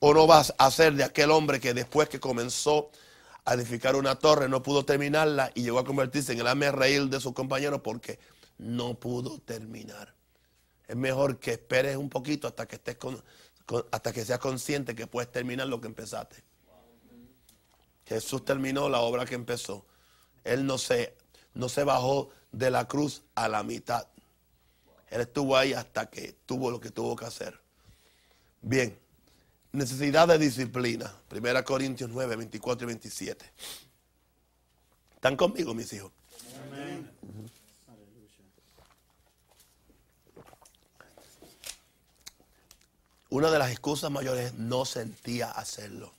[0.00, 2.90] O no vas a ser de aquel hombre que después que comenzó
[3.44, 7.08] a edificar una torre no pudo terminarla y llegó a convertirse en el ame reír
[7.08, 8.18] de sus compañeros porque
[8.58, 10.14] no pudo terminar.
[10.86, 12.98] Es mejor que esperes un poquito hasta que estés
[13.92, 16.49] hasta que seas consciente que puedes terminar lo que empezaste.
[18.10, 19.86] Jesús terminó la obra que empezó.
[20.42, 21.16] Él no se,
[21.54, 24.08] no se bajó de la cruz a la mitad.
[25.10, 27.60] Él estuvo ahí hasta que tuvo lo que tuvo que hacer.
[28.62, 28.98] Bien,
[29.70, 31.14] necesidad de disciplina.
[31.30, 33.52] 1 Corintios 9, 24 y 27.
[35.14, 36.10] ¿Están conmigo, mis hijos?
[36.66, 37.08] Amén.
[43.28, 46.12] Una de las excusas mayores no sentía hacerlo.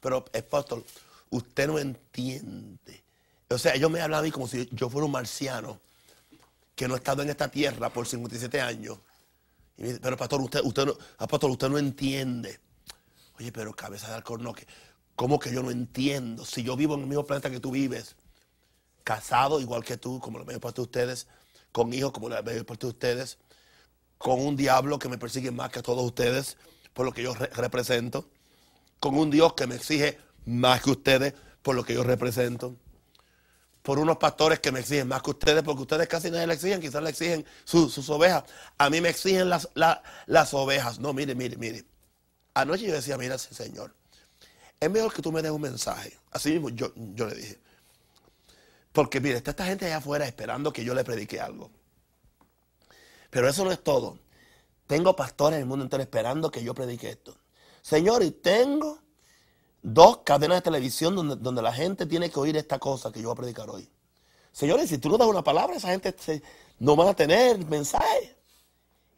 [0.00, 0.84] Pero, apóstol,
[1.30, 3.02] usted no entiende.
[3.48, 5.80] O sea, ellos me hablan a mí como si yo fuera un marciano
[6.74, 8.98] que no ha estado en esta tierra por 57 años.
[9.76, 12.60] pero, pastor, usted, usted, no, apóstol, usted no entiende.
[13.38, 14.66] Oye, pero cabeza de alcornoque,
[15.16, 16.44] ¿cómo que yo no entiendo?
[16.44, 18.16] Si yo vivo en el mismo planeta que tú vives,
[19.04, 21.26] casado igual que tú, como lo he puesto ustedes,
[21.72, 23.38] con hijos como lo he puesto ustedes,
[24.18, 26.56] con un diablo que me persigue más que a todos ustedes,
[26.92, 28.28] por lo que yo represento
[29.00, 32.76] con un Dios que me exige más que ustedes por lo que yo represento.
[33.82, 36.80] Por unos pastores que me exigen más que ustedes, porque ustedes casi nadie le exigen,
[36.80, 38.44] quizás le exigen sus ovejas.
[38.76, 39.68] A mí me exigen las,
[40.26, 41.00] las ovejas.
[41.00, 41.84] No, mire, mire, mire.
[42.52, 43.94] Anoche yo decía, mira, Señor,
[44.78, 46.18] es mejor que tú me des un mensaje.
[46.30, 47.58] Así mismo yo, yo le dije.
[48.92, 51.70] Porque mire, está esta gente allá afuera esperando que yo le predique algo.
[53.30, 54.18] Pero eso no es todo.
[54.86, 57.39] Tengo pastores en el mundo entero esperando que yo predique esto.
[57.82, 58.98] Señor, y tengo
[59.82, 63.28] dos cadenas de televisión donde, donde, la gente tiene que oír esta cosa que yo
[63.28, 63.90] voy a predicar hoy.
[64.52, 66.14] Señores, si tú no das una palabra, esa gente
[66.78, 68.36] no van a tener mensaje.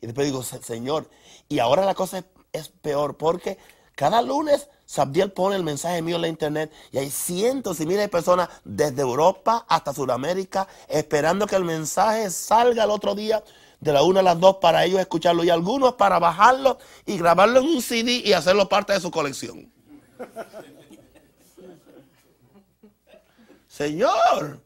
[0.00, 1.08] Y después digo, Señor,
[1.48, 3.56] y ahora la cosa es, peor porque
[3.94, 8.02] cada lunes Sabdiel pone el mensaje mío en la internet y hay cientos y miles
[8.02, 13.42] de personas desde Europa hasta Sudamérica esperando que el mensaje salga el otro día
[13.82, 17.58] de la una a las dos para ellos escucharlo y algunos para bajarlo y grabarlo
[17.58, 19.72] en un CD y hacerlo parte de su colección.
[23.66, 24.62] Señor,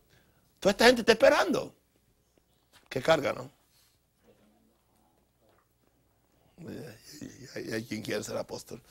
[0.61, 1.75] toda esta gente está esperando.
[2.91, 3.51] Qué carga, ¿no?
[7.55, 8.83] Hay, quien quiere ser apóstol.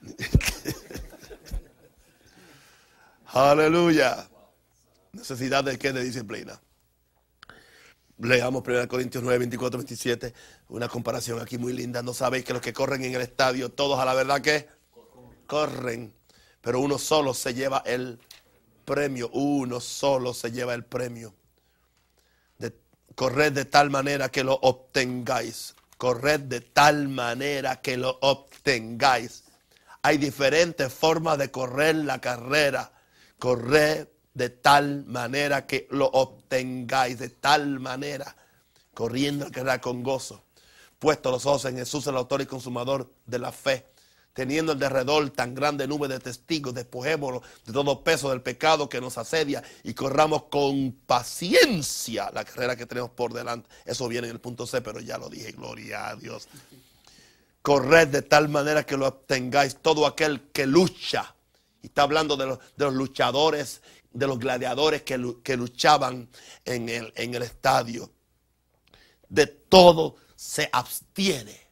[3.26, 4.28] Aleluya.
[5.12, 5.92] Necesidad de qué?
[5.92, 6.60] De disciplina.
[8.20, 10.34] Leamos 1 Corintios 9, 24, 27.
[10.70, 12.02] Una comparación aquí muy linda.
[12.02, 14.68] No sabéis que los que corren en el estadio, todos a la verdad que
[15.46, 16.12] corren.
[16.60, 18.18] Pero uno solo se lleva el
[18.84, 19.30] premio.
[19.32, 21.32] Uno solo se lleva el premio.
[22.58, 22.74] De,
[23.14, 25.76] corred de tal manera que lo obtengáis.
[25.96, 29.44] Corred de tal manera que lo obtengáis.
[30.02, 32.92] Hay diferentes formas de correr la carrera.
[33.38, 34.08] Corred
[34.38, 38.34] de tal manera que lo obtengáis, de tal manera,
[38.94, 40.44] corriendo la carrera con gozo.
[40.98, 43.84] Puesto los ojos en Jesús, el autor y consumador de la fe
[44.38, 49.00] teniendo el derredor tan grande nube de testigos, despojémonos de todo peso del pecado que
[49.00, 53.68] nos asedia y corramos con paciencia la carrera que tenemos por delante.
[53.84, 56.46] Eso viene en el punto C, pero ya lo dije, gloria a Dios.
[57.62, 61.34] Corred de tal manera que lo obtengáis todo aquel que lucha.
[61.82, 66.28] Y está hablando de los luchadores, de los gladiadores que, que luchaban
[66.64, 68.10] en el, en el estadio.
[69.28, 71.68] De todo se abstiene.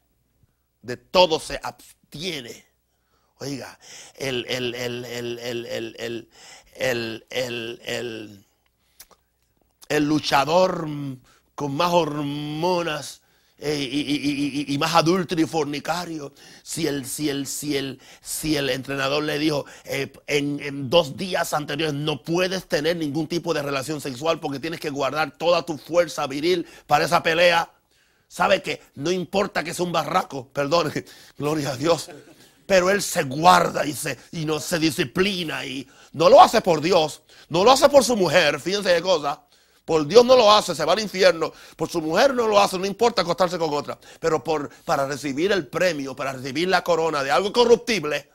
[0.83, 2.65] De todo se abstiene tiene.
[3.39, 3.79] Oiga,
[4.15, 5.05] el, el, el,
[9.89, 10.89] el, luchador
[11.55, 13.21] con más hormonas
[13.59, 19.23] eh, y, más adúltero y fornicario, si el, si el, si el, si el entrenador
[19.23, 24.41] le dijo eh, en, dos días anteriores no puedes tener ningún tipo de relación sexual
[24.41, 27.71] porque tienes que guardar toda tu fuerza viril para esa pelea,
[28.29, 30.93] sabe que no importa que sea un barraco, perdón,
[31.39, 32.11] gloria a Dios,
[32.67, 36.83] pero él se guarda y, se, y no se disciplina y no lo hace por
[36.83, 39.46] Dios, no lo hace por su mujer, fíjense de cosa.
[39.87, 41.53] Por Dios no lo hace, se va al infierno.
[41.77, 43.97] Por su mujer no lo hace, no importa acostarse con otra.
[44.19, 48.29] Pero por, para recibir el premio, para recibir la corona de algo corruptible,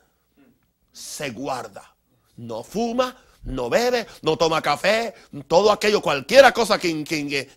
[0.93, 1.93] se guarda.
[2.37, 5.13] No fuma, no bebe, no toma café,
[5.45, 7.03] todo aquello, cualquier cosa que,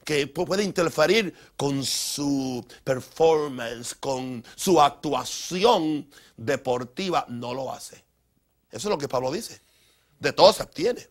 [0.04, 7.96] que, puede interferir con su performance, con su actuación deportiva, no lo hace.
[8.72, 9.60] Eso es lo que Pablo dice.
[10.18, 11.08] De todo se obtiene.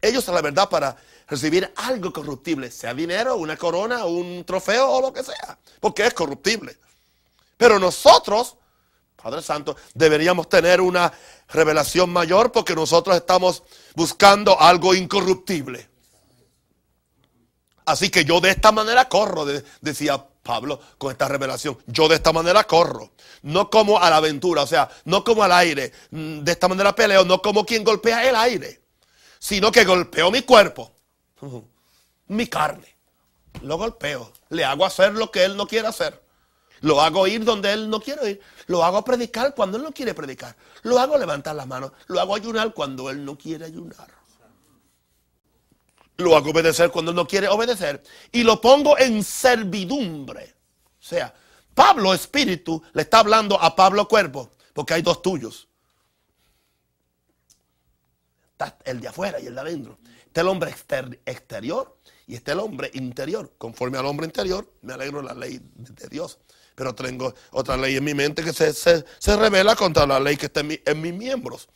[0.00, 0.96] Ellos, a la verdad, para
[1.28, 6.14] recibir algo corruptible, sea dinero, una corona, un trofeo o lo que sea, porque es
[6.14, 6.76] corruptible.
[7.56, 8.56] Pero nosotros
[9.22, 11.12] Padre Santo, deberíamos tener una
[11.48, 13.62] revelación mayor porque nosotros estamos
[13.94, 15.88] buscando algo incorruptible.
[17.84, 19.46] Así que yo de esta manera corro,
[19.80, 21.78] decía Pablo con esta revelación.
[21.86, 23.12] Yo de esta manera corro.
[23.42, 25.92] No como a la aventura, o sea, no como al aire.
[26.10, 28.82] Mm, de esta manera peleo, no como quien golpea el aire,
[29.38, 30.92] sino que golpeo mi cuerpo,
[32.28, 32.96] mi carne.
[33.62, 34.32] Lo golpeo.
[34.48, 36.22] Le hago hacer lo que él no quiere hacer.
[36.82, 38.40] Lo hago ir donde Él no quiere ir.
[38.66, 40.56] Lo hago predicar cuando Él no quiere predicar.
[40.82, 41.92] Lo hago levantar las manos.
[42.08, 44.08] Lo hago ayunar cuando Él no quiere ayunar.
[46.16, 48.02] Lo hago obedecer cuando Él no quiere obedecer.
[48.32, 50.56] Y lo pongo en servidumbre.
[51.00, 51.32] O sea,
[51.72, 54.50] Pablo espíritu le está hablando a Pablo cuerpo.
[54.74, 55.68] Porque hay dos tuyos.
[58.84, 59.98] El de afuera y el de adentro.
[60.32, 60.70] Está el hombre
[61.26, 61.94] exterior
[62.26, 63.52] y está el hombre interior.
[63.58, 66.38] Conforme al hombre interior, me alegro de la ley de Dios
[66.74, 70.46] pero tengo otra ley en mi mente que se, se, revela contra la ley que
[70.46, 71.68] está en, mis miembros.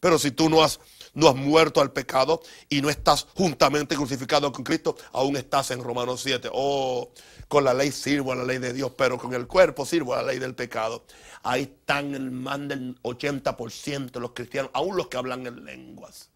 [0.00, 0.80] Pero si tú no has,
[1.14, 5.82] no has muerto al pecado y no estás juntamente crucificado con Cristo, aún estás en
[5.82, 6.50] Romanos 7.
[6.52, 7.10] Oh,
[7.48, 10.18] con la ley sirvo a la ley de Dios, pero con el cuerpo sirvo a
[10.18, 11.06] la ley del pecado.
[11.42, 16.28] Ahí están el más del 80% de los cristianos, aún los que hablan en lenguas.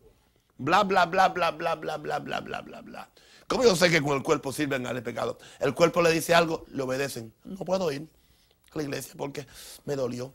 [0.58, 3.08] Bla, bla, bla, bla, bla, bla, bla, bla, bla, bla, bla.
[3.46, 5.38] ¿Cómo yo sé que con el cuerpo sirven al pecado?
[5.58, 7.32] El cuerpo le dice algo, le obedecen.
[7.44, 8.06] No puedo ir
[8.72, 9.46] a la iglesia porque
[9.86, 10.34] me dolió.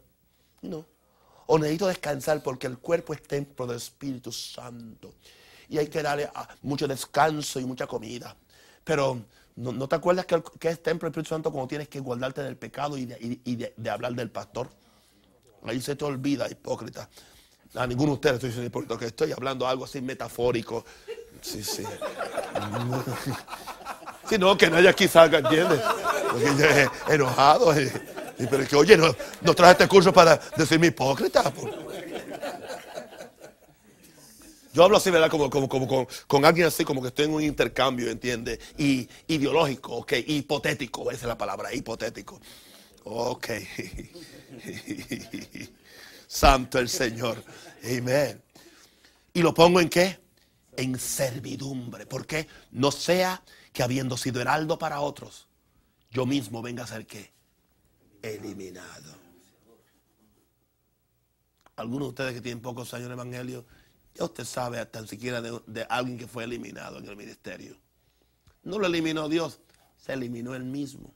[0.62, 0.86] No.
[1.46, 5.14] O necesito descansar porque el cuerpo es templo del Espíritu Santo.
[5.70, 8.36] Y hay que darle ah, mucho descanso y mucha comida.
[8.84, 9.22] Pero
[9.58, 12.98] ¿no, te acuerdas que, es templo del Espíritu Santo cuando tienes que guardarte del pecado
[12.98, 14.70] y de, hablar del pastor?
[15.66, 17.10] Ahí se te olvida, hipócrita.
[17.76, 20.86] A ninguno de ustedes estoy diciendo hipócrita, estoy hablando algo así metafórico.
[21.42, 21.84] Sí, sí.
[24.30, 25.82] Si no, que nadie aquí salga, ¿entiendes?
[26.32, 27.74] Porque enojado.
[27.82, 27.92] Y,
[28.50, 31.52] pero es que, oye, no, no traje este curso para decirme hipócrita.
[34.74, 35.30] Yo hablo así, ¿verdad?
[35.30, 38.60] Como, como, como con, con, alguien así, como que estoy en un intercambio, ¿entiendes?
[38.78, 42.40] Y ideológico, ok, hipotético, esa es la palabra, hipotético.
[43.04, 43.50] Ok.
[46.28, 47.44] Santo el Señor.
[47.84, 48.42] Amén.
[49.34, 50.24] ¿Y lo pongo en qué?
[50.78, 52.06] en servidumbre.
[52.06, 55.48] porque No sea que habiendo sido heraldo para otros,
[56.12, 57.32] yo mismo venga a ser que
[58.22, 59.22] eliminado.
[61.76, 63.66] Algunos de ustedes que tienen pocos años en el Evangelio
[64.16, 67.76] Ya usted sabe tan siquiera de, de alguien que fue eliminado en el ministerio.
[68.62, 69.60] No lo eliminó Dios,
[69.98, 71.14] se eliminó él mismo.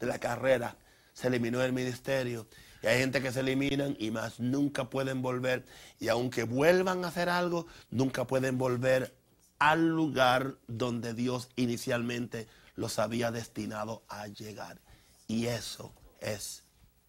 [0.00, 0.76] De la carrera,
[1.12, 2.48] se eliminó el ministerio.
[2.86, 5.66] Hay gente que se eliminan y más nunca pueden volver.
[5.98, 9.16] Y aunque vuelvan a hacer algo, nunca pueden volver
[9.58, 14.80] al lugar donde Dios inicialmente los había destinado a llegar.
[15.26, 16.64] Y eso es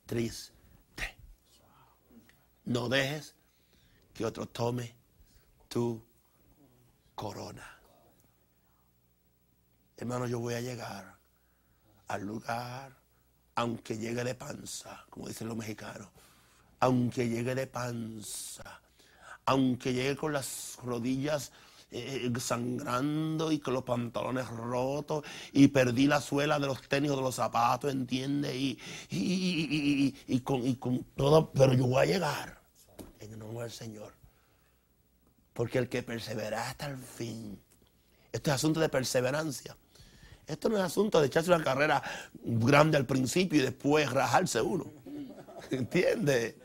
[0.05, 0.53] triste.
[2.65, 3.35] No dejes
[4.13, 4.95] que otro tome
[5.67, 6.03] tu
[7.15, 7.79] corona.
[9.95, 11.17] Hermano, yo voy a llegar
[12.07, 12.97] al lugar,
[13.57, 16.07] aunque llegue de panza, como dicen los mexicanos,
[16.79, 18.81] aunque llegue de panza,
[19.45, 21.51] aunque llegue con las rodillas
[21.89, 27.15] eh, sangrando y con los pantalones rotos y perdí la suela de los tenis o
[27.15, 28.55] de los zapatos, ¿entiende?
[28.55, 28.77] Y,
[29.09, 32.61] y, con, y con todo, pero yo voy a llegar
[33.19, 34.13] en el nombre del Señor.
[35.53, 37.59] Porque el que persevera hasta el fin,
[38.31, 39.75] esto es asunto de perseverancia.
[40.47, 42.01] Esto no es asunto de echarse una carrera
[42.41, 44.85] grande al principio y después rajarse uno.
[45.71, 46.57] ¿Entiende?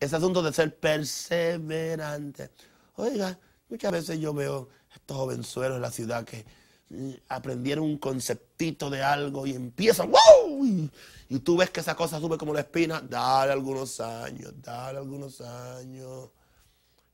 [0.00, 2.50] Es asunto de ser perseverante.
[2.96, 3.38] Oiga,
[3.68, 6.44] muchas veces yo veo estos jovenzuelos en la ciudad que
[6.88, 10.66] mm, aprendieron un conceptito de algo y empiezan, ¡wow!
[10.66, 15.40] Y, tú ves que esa cosa sube como la espina, dale algunos años, dale algunos
[15.40, 16.30] años.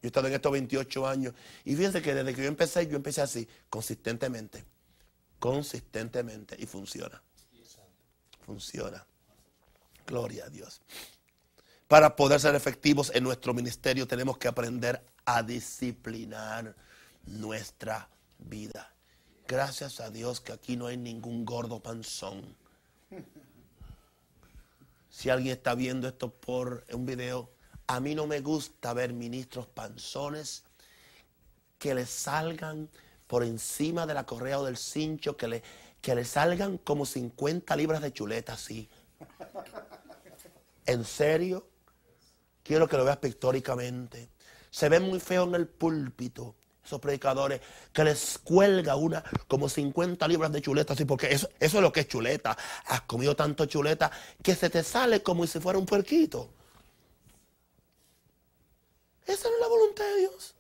[0.03, 1.35] Yo he estado en estos 28 años
[1.65, 4.65] y fíjense que desde que yo empecé, yo empecé así, consistentemente
[5.41, 7.21] consistentemente y funciona.
[8.47, 9.05] Funciona.
[10.07, 10.81] Gloria a Dios.
[11.89, 16.77] Para poder ser efectivos en nuestro ministerio tenemos que aprender a disciplinar
[17.27, 18.95] nuestra vida.
[19.49, 22.55] Gracias a Dios que aquí no hay ningún gordo panzón.
[25.09, 27.51] Si alguien está viendo esto por un video,
[27.89, 30.63] a mí no me gusta ver ministros panzones
[31.81, 32.89] que les salgan
[33.31, 35.63] por encima de la correa o del cincho, que le,
[36.01, 38.89] que le salgan como 50 libras de chuleta así.
[40.85, 41.69] ¿En serio?
[42.65, 44.31] Quiero que lo veas pictóricamente.
[44.69, 47.61] Se ve muy feo en el púlpito esos predicadores,
[47.93, 51.93] que les cuelga una como 50 libras de chuleta, así, porque eso, eso es lo
[51.93, 52.59] que es chuleta.
[52.87, 54.11] Has comido tanto chuleta
[54.43, 56.51] que se te sale como si fuera un puerquito.
[59.25, 60.55] Esa no es la voluntad de Dios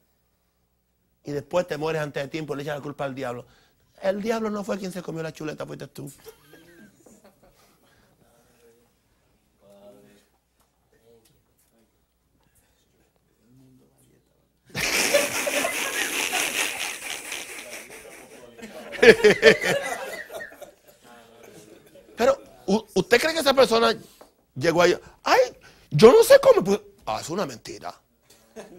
[1.24, 3.46] y después te mueres antes de tiempo y le echas la culpa al diablo.
[4.02, 6.10] El diablo no fue quien se comió la chuleta, fuiste tú.
[22.16, 22.38] Pero,
[22.94, 23.96] ¿usted cree que esa persona
[24.54, 24.96] llegó ahí?
[25.22, 25.40] Ay,
[25.90, 26.78] yo no sé cómo.
[27.06, 27.94] Ah, es una mentira.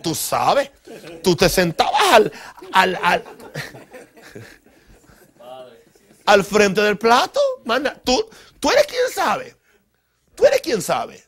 [0.03, 0.71] Tú sabes,
[1.23, 2.31] tú te sentabas
[2.73, 3.23] al,
[6.25, 7.39] al, frente del plato.
[7.65, 9.55] Manda, tú, tú eres quien sabe.
[10.35, 11.23] Tú eres quien sabe.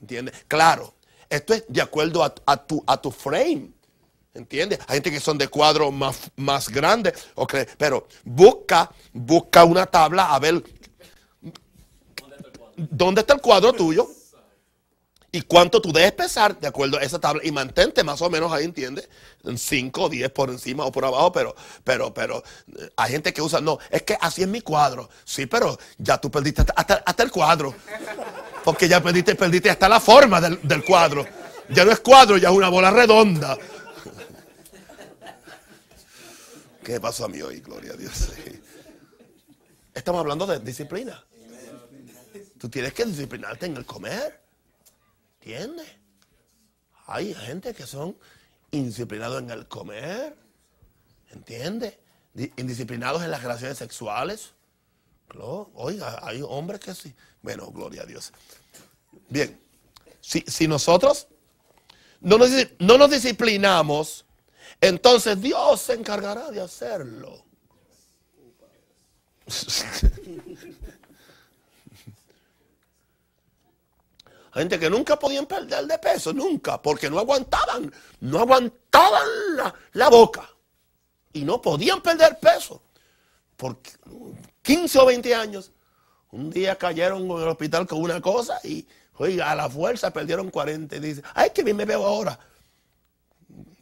[0.00, 0.44] ¿Entiendes?
[0.48, 0.94] Claro,
[1.28, 3.70] esto es de acuerdo a, tu, a tu frame.
[4.34, 4.78] ¿Entiendes?
[4.86, 7.28] Hay gente que son de cuadros más, más grandes,
[7.76, 10.62] pero busca, busca una tabla a ver
[12.76, 14.08] dónde está el cuadro tuyo
[15.34, 18.52] y cuánto tú debes pesar de acuerdo a esa tabla y mantente más o menos
[18.52, 19.08] ahí, ¿entiendes?
[19.42, 22.44] 5 o 10 por encima o por abajo, pero, pero, pero
[22.78, 25.08] eh, hay gente que usa, no, es que así es mi cuadro.
[25.24, 27.74] Sí, pero ya tú perdiste hasta, el cuadro.
[28.62, 31.26] Porque ya perdiste, perdiste hasta la forma del, del cuadro.
[31.70, 33.56] Ya no es cuadro, ya es una bola redonda.
[36.84, 37.60] ¿Qué pasó a mí hoy?
[37.60, 38.32] Gloria a Dios.
[39.94, 41.24] Estamos hablando de disciplina.
[42.58, 44.41] Tú tienes que disciplinarte en el comer.
[45.42, 45.88] ¿Entiendes?
[47.06, 48.16] Hay gente que son
[48.70, 50.36] indisciplinados en el comer.
[51.32, 51.98] ¿Entiendes?
[52.56, 54.52] Indisciplinados en las relaciones sexuales.
[55.74, 57.12] Oiga, hay hombres que sí.
[57.42, 58.32] Bueno, gloria a Dios.
[59.28, 59.60] Bien,
[60.20, 61.26] si, si nosotros
[62.20, 64.24] no nos, no nos disciplinamos,
[64.80, 67.44] entonces Dios se encargará de hacerlo.
[74.60, 79.26] gente que nunca podían perder de peso, nunca, porque no aguantaban, no aguantaban
[79.92, 80.48] la, boca.
[81.32, 82.82] Y no podían perder peso.
[83.56, 83.78] Por
[84.62, 85.72] 15 o 20 años,
[86.30, 90.50] un día cayeron en el hospital con una cosa y, oiga, a la fuerza perdieron
[90.50, 90.96] 40.
[90.96, 92.38] Y dice, ay, que bien me veo ahora.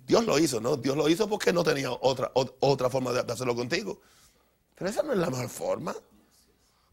[0.06, 0.76] Dios lo hizo, ¿no?
[0.76, 4.00] Dios lo hizo porque no tenía otra, otra forma de hacerlo contigo.
[4.76, 5.94] Pero esa no es la mejor forma.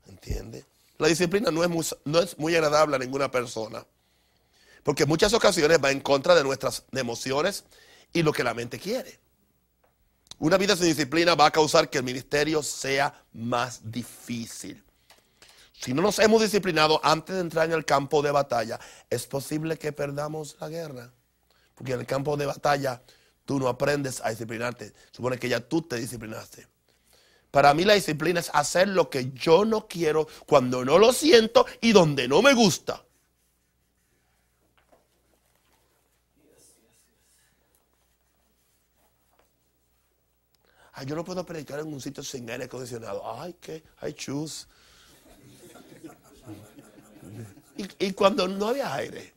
[0.07, 0.65] ¿Entiendes?
[0.97, 3.85] La disciplina no es, muy, no es muy agradable a ninguna persona.
[4.83, 7.65] Porque en muchas ocasiones va en contra de nuestras emociones
[8.13, 9.19] y lo que la mente quiere.
[10.39, 14.83] Una vida sin disciplina va a causar que el ministerio sea más difícil.
[15.79, 18.79] Si no nos hemos disciplinado antes de entrar en el campo de batalla,
[19.09, 21.13] es posible que perdamos la guerra.
[21.75, 23.01] Porque en el campo de batalla
[23.45, 24.93] tú no aprendes a disciplinarte.
[25.11, 26.67] Supone que ya tú te disciplinaste.
[27.57, 31.65] Para mí la disciplina es hacer lo que yo no quiero cuando no lo siento
[31.81, 33.03] y donde no me gusta.
[40.93, 43.23] Ay, yo no puedo predicar en un sitio sin aire acondicionado.
[43.41, 44.67] Ay, qué, ay, chus.
[47.75, 49.33] Y, y cuando no había aire.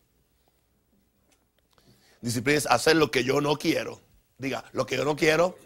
[2.20, 3.98] Disciplina es hacer lo que yo no quiero.
[4.36, 5.56] Diga, lo que yo no quiero,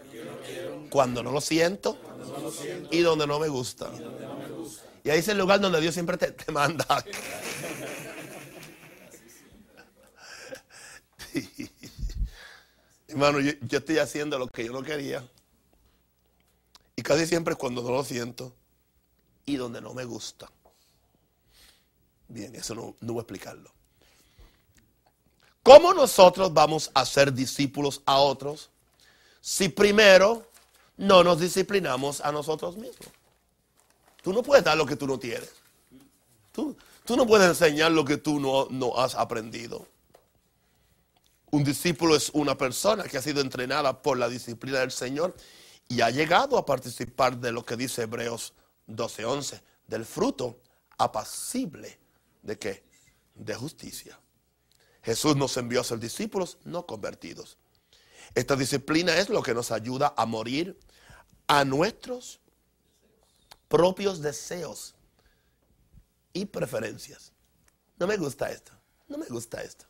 [0.88, 1.98] cuando no lo siento,
[2.90, 3.90] y donde no me gusta.
[5.02, 6.86] Y ahí es el lugar donde Dios siempre te, manda.
[13.08, 15.28] Hermano, yo, yo, estoy haciendo lo que yo no quería.
[16.96, 18.54] Y casi siempre cuando no lo siento
[19.44, 20.50] y donde no me gusta.
[22.28, 23.70] Bien, eso no, no voy a explicarlo.
[25.62, 28.70] ¿Cómo nosotros vamos a ser discípulos a otros
[29.40, 30.50] si primero
[30.96, 33.08] no nos disciplinamos a nosotros mismos?
[34.22, 35.52] Tú no puedes dar lo que tú no tienes.
[36.52, 39.86] Tú, tú no puedes enseñar lo que tú no, no has aprendido.
[41.50, 45.36] Un discípulo es una persona que ha sido entrenada por la disciplina del Señor
[45.88, 48.54] y ha llegado a participar de lo que dice Hebreos
[48.88, 50.58] 12:11, del fruto
[50.98, 51.98] apacible
[52.42, 52.82] de qué?
[53.34, 54.18] De justicia.
[55.02, 57.58] Jesús nos envió a ser discípulos no convertidos.
[58.34, 60.78] Esta disciplina es lo que nos ayuda a morir
[61.46, 62.40] a nuestros
[63.68, 64.94] propios deseos
[66.32, 67.32] y preferencias.
[67.98, 68.72] No me gusta esto,
[69.08, 69.86] no me gusta esto.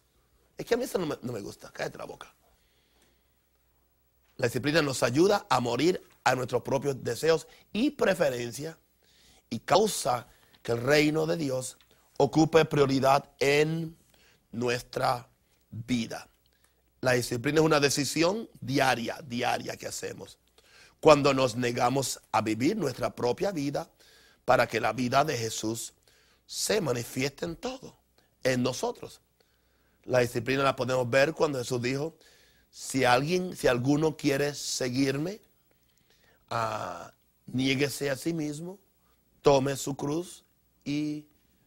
[0.56, 2.34] Es que a mí esto no me, no me gusta, cállate la boca.
[4.36, 8.76] La disciplina nos ayuda a morir a nuestros propios deseos y preferencias
[9.48, 10.26] y causa
[10.62, 11.78] que el reino de Dios
[12.18, 13.96] ocupe prioridad en
[14.50, 15.28] nuestra
[15.70, 16.28] vida.
[17.04, 20.38] La disciplina es una decisión diaria, diaria que hacemos.
[21.00, 23.90] Cuando nos negamos a vivir nuestra propia vida
[24.46, 25.92] para que la vida de Jesús
[26.46, 27.94] se manifieste en todo,
[28.42, 29.20] en nosotros.
[30.04, 32.16] La disciplina la podemos ver cuando Jesús dijo,
[32.70, 35.42] si alguien, si alguno quiere seguirme,
[36.50, 37.10] uh,
[37.44, 38.78] niéguese a sí mismo,
[39.42, 40.42] tome su cruz
[40.86, 41.26] y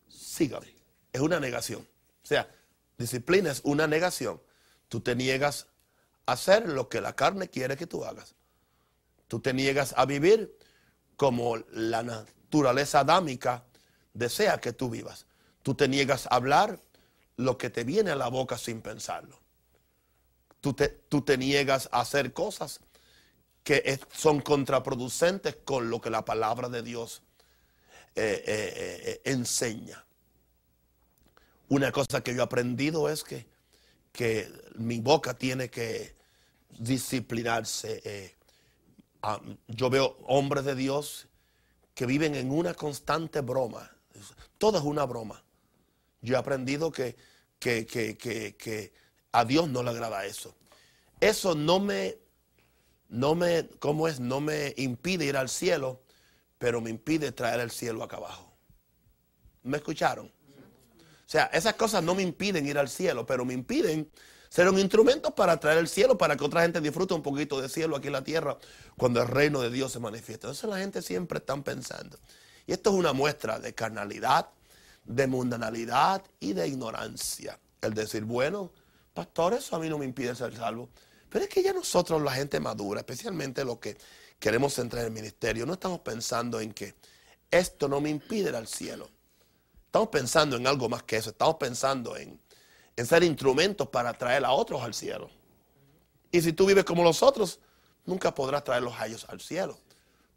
[0.10, 0.74] sígame.
[1.14, 1.88] Es una negación.
[2.24, 2.50] O sea,
[2.98, 4.42] disciplina es una negación.
[4.90, 5.68] Tú te niegas
[6.26, 8.36] a hacer lo que la carne quiere que tú hagas.
[9.28, 10.58] Tú te niegas a vivir
[11.16, 13.66] como la naturaleza adámica
[14.14, 15.26] desea que tú vivas.
[15.64, 16.80] Tú te niegas a hablar
[17.36, 19.40] lo que te viene a la boca sin pensarlo
[21.10, 22.80] tú te, niegas a hacer cosas
[23.64, 27.22] que son contraproducentes con lo que la palabra de Dios
[28.16, 30.06] eh, eh, eh, enseña.
[31.70, 33.46] Una cosa que yo he aprendido es que,
[34.18, 36.16] que mi boca tiene que
[36.80, 38.36] disciplinarse.
[39.68, 41.28] yo veo hombres de Dios
[41.94, 43.92] que viven en una constante broma.
[44.58, 45.44] Todo es una broma.
[46.22, 47.16] Yo he aprendido que,
[47.60, 48.92] que, que, que
[49.32, 50.56] a Dios no le agrada eso.
[51.22, 52.18] Eso no me,
[53.10, 54.20] no me, ¿cómo es?
[54.20, 56.02] No me impide ir al cielo,
[56.58, 58.52] pero me impide traer el cielo acá abajo.
[59.62, 60.32] ¿Me escucharon?
[61.28, 64.10] O sea, esas cosas no me impiden ir al cielo, pero me impiden
[64.48, 67.68] ser un instrumento para traer el cielo, para que otra gente disfrute un poquito de
[67.68, 68.58] cielo aquí en la tierra
[68.98, 70.48] cuando el reino de Dios se manifiesta.
[70.48, 72.18] Entonces la gente siempre está pensando.
[72.66, 74.48] Y esto es una muestra de carnalidad,
[75.04, 77.60] de mundanalidad y de ignorancia.
[77.82, 78.72] El decir, bueno,
[79.14, 80.88] Pastor, eso a mí no me impide ser salvo.
[81.30, 83.98] Pero es que ya nosotros, la gente madura, especialmente los que
[84.40, 86.96] queremos entrar en el ministerio, no estamos pensando en que
[87.52, 89.10] esto no me impide ir al cielo.
[89.98, 91.32] Estamos pensando en algo más que eso.
[91.32, 92.40] Estamos pensando en,
[93.04, 95.28] ser instrumentos para traer a otros al cielo.
[96.32, 97.60] Y si tú vives como los otros,
[98.06, 99.80] nunca podrás traerlos a ellos al cielo.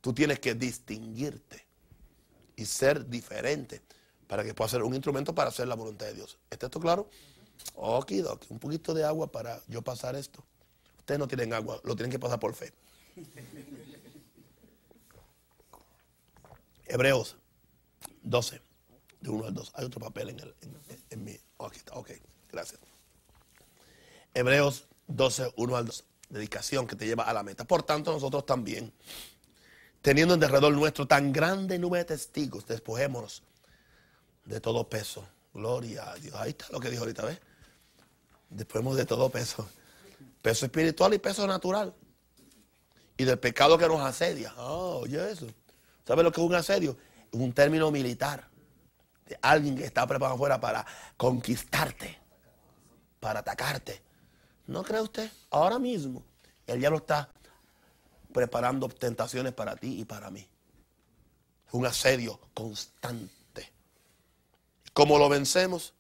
[0.01, 1.67] Tú tienes que distinguirte
[2.57, 3.83] y ser diferente
[4.27, 6.39] para que puedas ser un instrumento para hacer la voluntad de Dios.
[6.49, 7.11] ¿Está esto claro?
[7.75, 8.13] Ok,
[8.49, 10.43] un poquito de agua para yo pasar esto.
[11.01, 12.73] Ustedes no tienen agua, lo tienen que pasar por fe.
[16.87, 17.37] Hebreos
[18.23, 18.70] 12,
[19.21, 19.73] de 1 al 2.
[19.75, 20.55] Hay otro papel en, el,
[21.11, 21.37] en, mi.
[21.59, 22.11] Oh, aquí está, ok,
[22.51, 22.81] gracias.
[24.35, 26.05] Hebreos 12, 1 al 2.
[26.31, 27.64] Dedicación que te lleva a la meta.
[27.64, 28.93] Por tanto, nosotros también,
[30.01, 33.43] teniendo en derredor nuestro tan grande nube de testigos, despojémonos
[34.45, 35.27] de todo peso.
[35.53, 36.35] Gloria a Dios.
[36.37, 37.41] Ahí está lo que dijo ahorita, ¿ves?
[38.49, 39.68] Después de todo peso.
[40.43, 41.95] Peso espiritual y peso natural.
[43.16, 44.55] Y del pecado que nos asedia.
[44.57, 45.47] Oh, oye eso.
[46.07, 46.97] ¿Sabe lo que es un asedio?
[47.33, 48.49] Es un término militar.
[49.43, 52.18] Alguien que está preparado afuera para conquistarte.
[53.20, 54.03] Para atacarte.
[54.66, 55.31] ¿No cree usted?
[55.51, 56.22] Ahora mismo
[56.66, 57.28] el diablo está
[58.33, 60.47] preparando tentaciones para ti y para mí.
[61.72, 63.72] Un asedio constante.
[64.93, 65.95] ¿Cómo lo vencemos?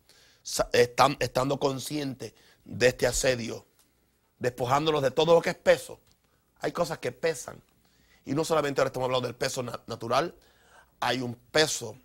[0.72, 3.66] Estando conscientes de este asedio,
[4.38, 6.00] despojándonos de todo lo que es peso.
[6.60, 7.60] Hay cosas que pesan.
[8.24, 10.34] Y no solamente ahora estamos hablando del peso natural,
[11.00, 11.96] hay un peso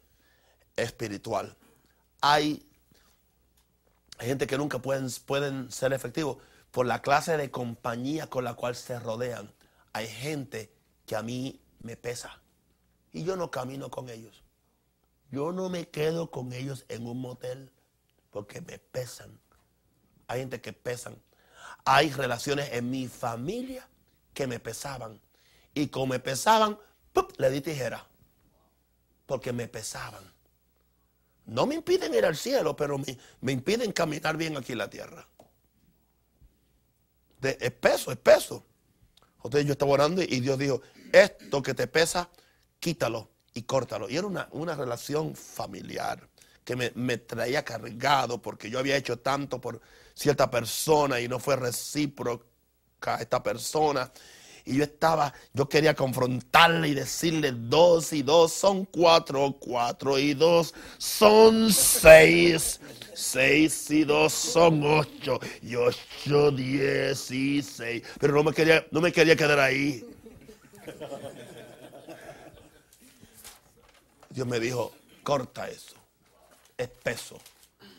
[0.76, 1.56] espiritual.
[2.22, 2.66] Hay,
[4.20, 6.38] gente que nunca pueden, pueden ser efectivos
[6.72, 9.52] por la clase de compañía con la cual se rodean.
[9.94, 10.72] Hay gente
[11.06, 12.42] que a mí me pesa
[13.16, 14.44] y yo no camino con ellos.
[15.32, 17.72] Yo no me quedo con ellos en un motel
[18.30, 19.40] porque me pesan.
[20.28, 21.16] Hay gente que pesan.
[21.86, 23.88] Hay relaciones en mi familia
[24.34, 25.22] que me pesaban.
[25.74, 26.78] Y como me pesaban,
[27.38, 28.06] le di tijera.
[29.26, 30.35] Porque me pesaban.
[31.46, 34.90] No me impiden ir al cielo, pero me, me impiden caminar bien aquí en la
[34.90, 35.28] tierra.
[37.40, 38.66] De, es peso, es peso.
[39.38, 40.82] Entonces yo estaba orando y Dios dijo,
[41.12, 42.30] esto que te pesa,
[42.80, 44.10] quítalo y córtalo.
[44.10, 46.28] Y era una, una relación familiar
[46.64, 49.80] que me, me, traía cargado porque yo había hecho tanto por
[50.16, 54.12] cierta persona y no fue recíproca esta persona.
[54.68, 60.34] Y yo estaba, yo quería confrontarle y decirle dos y dos son cuatro, cuatro y
[60.34, 62.80] dos son seis,
[63.14, 68.02] seis y dos son ocho y ocho dieciséis.
[68.20, 70.04] Pero no me quería, no me quería quedar ahí.
[74.32, 75.96] Dios me dijo, corta eso,
[76.76, 77.40] es peso.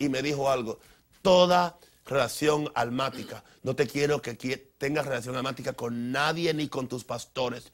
[0.01, 0.81] Y me dijo algo,
[1.23, 3.45] toda relación almática.
[3.63, 4.35] No te quiero que
[4.79, 7.73] tengas relación almática con nadie ni con tus pastores.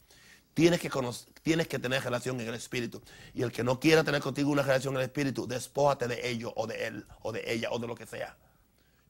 [0.55, 0.91] Tienes que,
[1.43, 3.03] tienes que tener relación en el espíritu.
[3.35, 6.53] Y el que no quiera tener contigo una relación en el espíritu, despójate de ello
[6.57, 8.37] o de él o de ella o de lo que sea.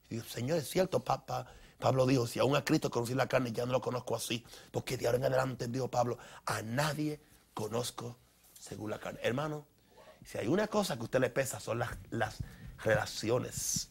[0.09, 1.47] Y digo, Señor, es cierto, papá.
[1.79, 4.45] Pablo dijo, si aún a Cristo conocí la carne, ya no lo conozco así.
[4.71, 7.19] Porque de ahora en adelante, dijo Pablo, a nadie
[7.53, 8.17] conozco
[8.57, 9.19] según la carne.
[9.21, 9.65] Hermano,
[10.25, 12.37] si hay una cosa que a usted le pesa son las, las
[12.83, 13.89] relaciones.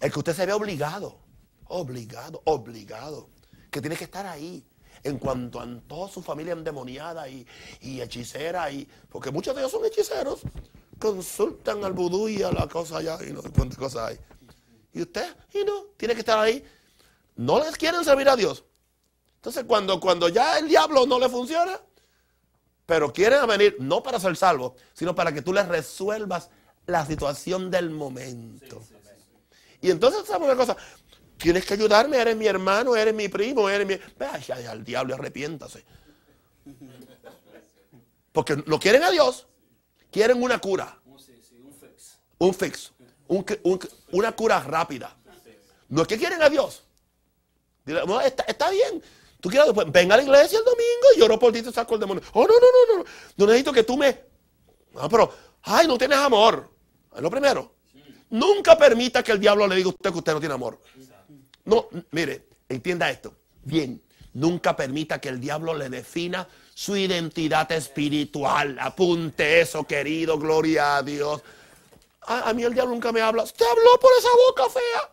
[0.00, 1.18] El que usted se ve obligado,
[1.68, 3.30] obligado, obligado,
[3.70, 4.66] que tiene que estar ahí.
[5.02, 7.46] En cuanto a toda su familia endemoniada y,
[7.80, 10.40] hechicera, y, porque muchos de ellos son hechiceros,
[10.98, 14.18] consultan al vudú y a la cosa allá y no cuántas cosas hay.
[14.92, 16.64] Y usted, y no, tiene que estar ahí.
[17.36, 18.64] No les quieren servir a Dios.
[19.36, 21.80] Entonces, cuando, cuando ya el diablo no le funciona,
[22.86, 26.50] pero quieren venir no para ser salvo, sino para que tú les resuelvas
[26.86, 28.82] la situación del momento.
[29.86, 30.76] Y entonces, ¿sabes una cosa?
[31.36, 33.96] Tienes que ayudarme, eres mi hermano, eres mi primo, eres mi...
[34.18, 35.84] Vaya al diablo, arrepiéntase.
[38.32, 39.46] Porque no quieren a Dios,
[40.10, 40.98] quieren una cura.
[42.38, 42.92] Un fix.
[44.10, 45.16] una cura rápida.
[45.88, 46.82] No es que quieren a Dios.
[48.48, 49.00] está bien,
[49.40, 51.94] Tú quieres, pues, ven a la iglesia el domingo y lloro por ti te saco
[51.94, 52.24] el demonio.
[52.32, 53.04] Oh, no, no, no, no.
[53.36, 54.24] No necesito que tú me.
[54.96, 55.32] Ah, pero,
[55.62, 56.68] ay, no tienes amor.
[57.14, 57.75] Es lo primero.
[58.30, 60.80] Nunca permita que el diablo le diga a usted que usted no tiene amor.
[61.64, 63.34] No, mire, entienda esto.
[63.62, 64.00] Bien,
[64.34, 68.78] nunca permita que el diablo le defina su identidad espiritual.
[68.80, 71.42] Apunte eso, querido, gloria a Dios.
[72.22, 73.44] A, mí el diablo nunca me habla.
[73.44, 75.10] Usted habló por esa boca fea.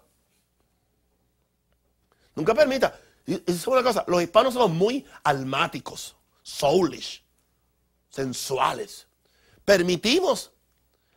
[2.35, 2.99] Nunca permita.
[3.25, 7.23] Es una cosa, los hispanos somos muy almáticos, soulish,
[8.09, 9.07] sensuales.
[9.63, 10.51] Permitimos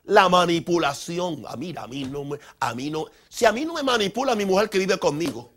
[0.06, 1.44] la manipulación.
[1.46, 3.82] A ah, mí, a mí no me, a mí no, si a mí no me
[3.82, 5.52] manipula mi mujer que vive conmigo.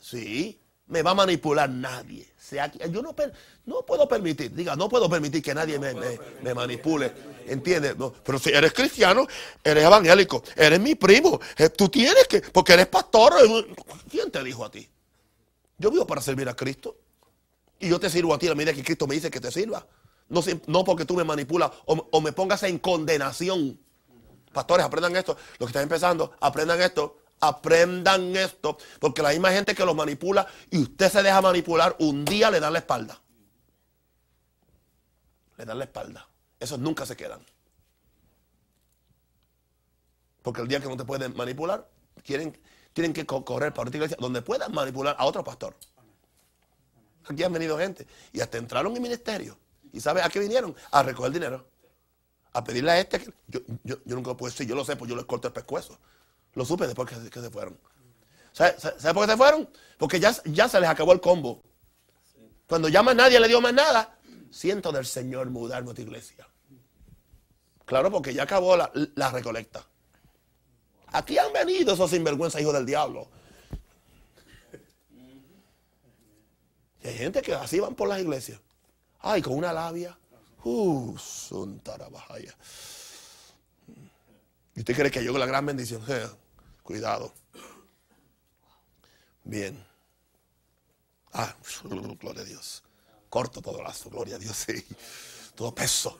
[0.00, 2.28] Sí, me va a manipular nadie.
[2.36, 3.14] Sea, yo no,
[3.66, 7.12] no puedo permitir, diga, no puedo permitir que nadie me, manipule.
[7.46, 7.94] ¿Entiendes?
[8.24, 9.26] pero si eres cristiano,
[9.62, 11.40] eres evangélico, eres mi primo.
[11.56, 13.34] Eh, tú tienes que, porque eres pastor.
[13.44, 13.74] Eh,
[14.10, 14.88] ¿Quién te dijo a ti?
[15.78, 16.96] Yo vivo para servir a Cristo.
[17.78, 19.50] Y yo te sirvo a ti a la medida que Cristo me dice que te
[19.50, 19.86] sirva.
[20.30, 23.78] No, no porque tú me manipulas o, me pongas en condenación.
[24.52, 25.36] Pastores, aprendan esto.
[25.58, 30.46] Los que están empezando, aprendan esto aprendan esto, porque la misma gente que los manipula
[30.70, 33.18] y usted se deja manipular, un día le dan la espalda.
[35.56, 36.28] Le dan la espalda.
[36.58, 37.40] Esos nunca se quedan.
[40.42, 41.88] Porque el día que no te pueden manipular,
[42.22, 42.58] quieren,
[42.92, 45.74] tienen que correr para otra iglesia donde puedan manipular a otro pastor.
[47.24, 49.56] Aquí han venido gente y hasta entraron en ministerio.
[49.92, 50.74] ¿Y sabe a qué vinieron?
[50.90, 51.66] A recoger dinero.
[52.52, 53.32] A pedirle a este que
[53.84, 55.98] yo, nunca lo puedo decir, yo lo sé, pues yo les corto el pescuezo.
[56.54, 57.78] Lo supe después que, se fueron.
[58.52, 59.68] ¿Sabe, sabe por qué se fueron?
[59.98, 61.62] Porque ya, ya se les acabó el combo.
[62.66, 64.18] Cuando ya más nadie le dio más nada,
[64.50, 66.46] siento del Señor mudar nuestra iglesia.
[67.84, 69.84] Claro, porque ya acabó la, la recolecta.
[71.08, 73.28] Aquí han venido esos sinvergüenza hijos del diablo.
[77.02, 78.60] Y hay gente que así van por las iglesias.
[79.20, 80.16] Ay, con una labia.
[80.64, 81.16] Uh,
[81.82, 82.54] tarabajaya.
[84.74, 86.02] ¿Y usted cree que yo con la gran bendición?
[86.08, 86.28] Eh,
[86.82, 87.32] cuidado.
[89.44, 89.84] Bien.
[91.32, 91.54] Ah,
[92.20, 92.82] gloria a Dios.
[93.28, 94.84] Corto todo lazo, gloria a Dios, sí.
[95.54, 96.18] Todo peso.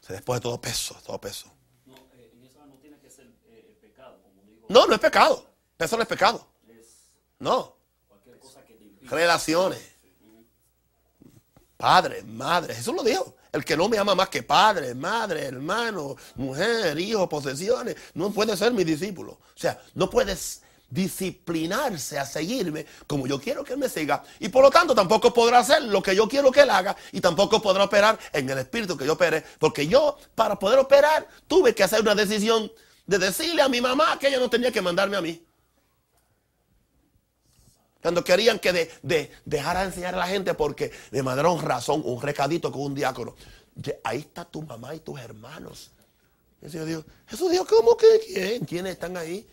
[0.00, 1.52] Se después de todo peso, todo peso.
[1.86, 4.66] No, eh, en eso no tiene que ser eh, pecado, como digo.
[4.68, 5.44] No, no es pecado.
[5.78, 6.46] Eso no es pecado.
[7.38, 7.76] No.
[9.02, 9.97] Relaciones.
[11.78, 12.74] Padre, madre.
[12.74, 13.36] Jesús lo dijo.
[13.52, 18.54] El que no me ama más que padre, madre, hermano, mujer, hijo, posesiones, no puede
[18.58, 19.32] ser mi discípulo.
[19.32, 20.60] O sea, no puedes
[20.90, 25.32] disciplinarse a seguirme como yo quiero que él me siga y por lo tanto tampoco
[25.34, 28.56] podrá hacer lo que yo quiero que él haga y tampoco podrá operar en el
[28.56, 32.72] espíritu que yo opere porque yo para poder operar tuve que hacer una decisión
[33.06, 35.46] de decirle a mi mamá que ella no tenía que mandarme a mí
[38.02, 38.72] cuando querían que
[39.02, 42.94] de, dejara de enseñar a la gente porque me mandaron razón, un recadito con un
[42.94, 43.34] diácono.
[44.04, 45.90] Ahí está tu mamá y tus hermanos.
[46.60, 48.64] Y el Señor dijo, Jesús dijo, ¿cómo que quién?
[48.64, 49.46] ¿Quiénes están ahí?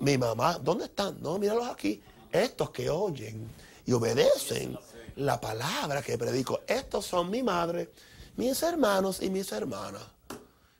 [0.00, 1.20] Mi mamá, ¿dónde están?
[1.20, 2.02] No, míralos aquí.
[2.30, 3.50] Estos que oyen
[3.84, 4.78] y obedecen
[5.16, 6.60] la palabra que predico.
[6.66, 7.90] Estos son mi madre,
[8.36, 10.02] mis hermanos y mis hermanas.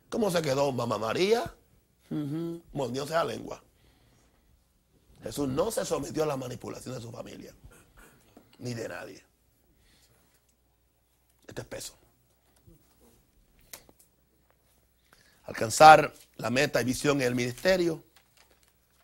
[0.09, 1.53] ¿Cómo se quedó mamá María?
[2.09, 3.09] Uh -huh.
[3.09, 3.61] la lengua.
[5.23, 7.53] Jesús no se sometió a la manipulación de su familia,
[8.57, 9.23] ni de nadie.
[11.47, 11.93] Este es peso.
[15.43, 18.03] Alcanzar la meta y visión en el ministerio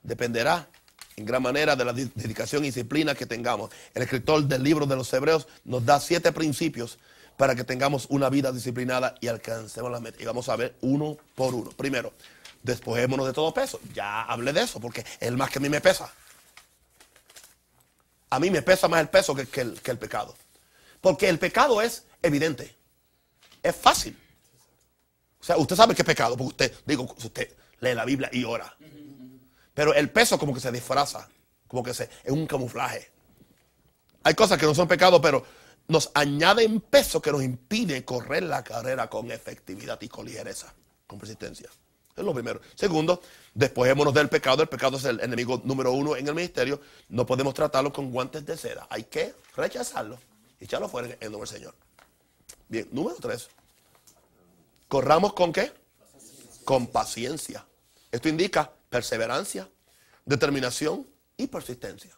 [0.04, 0.70] dependerá
[1.16, 3.72] en gran manera de la dedicación y disciplina que tengamos.
[3.94, 7.00] El escritor del libro de los Hebreos nos da siete principios
[7.38, 10.22] para que tengamos una vida disciplinada y alcancemos la meta.
[10.22, 11.72] Y vamos a ver uno por uno.
[11.72, 12.14] Primero,
[12.66, 13.80] despojémonos de todo peso.
[13.94, 16.12] Ya hablé de eso, porque el más que a mí me pesa.
[18.32, 20.36] A mí me pesa más el peso que, el, que el pecado.
[21.00, 22.76] Porque el pecado es evidente.
[23.62, 24.20] Es fácil.
[25.40, 28.44] O sea, usted sabe que es pecado, porque usted, digo, usted lee la Biblia y
[28.44, 28.76] ora.
[29.74, 31.30] Pero el peso como que se disfraza,
[31.68, 33.12] como que se, es un camuflaje.
[34.24, 35.46] Hay cosas que no son pecado, pero
[35.88, 40.74] nos añaden peso que nos impide correr la carrera con efectividad y con ligereza,
[41.06, 41.70] con persistencia.
[42.16, 42.62] Es lo primero.
[42.76, 43.22] Segundo,
[43.54, 44.64] despojémonos del pecado.
[44.64, 46.80] El pecado es el enemigo número uno en el ministerio.
[47.10, 48.88] No podemos tratarlo con guantes de seda.
[48.90, 50.18] Hay que rechazarlo
[50.60, 51.76] y echarlo fuera en el nombre del Señor.
[52.70, 53.50] Bien, número tres.
[54.88, 55.74] Corramos con qué?
[56.64, 57.66] Con paciencia.
[58.12, 59.68] Esto indica perseverancia,
[60.24, 61.06] determinación
[61.36, 62.18] y persistencia.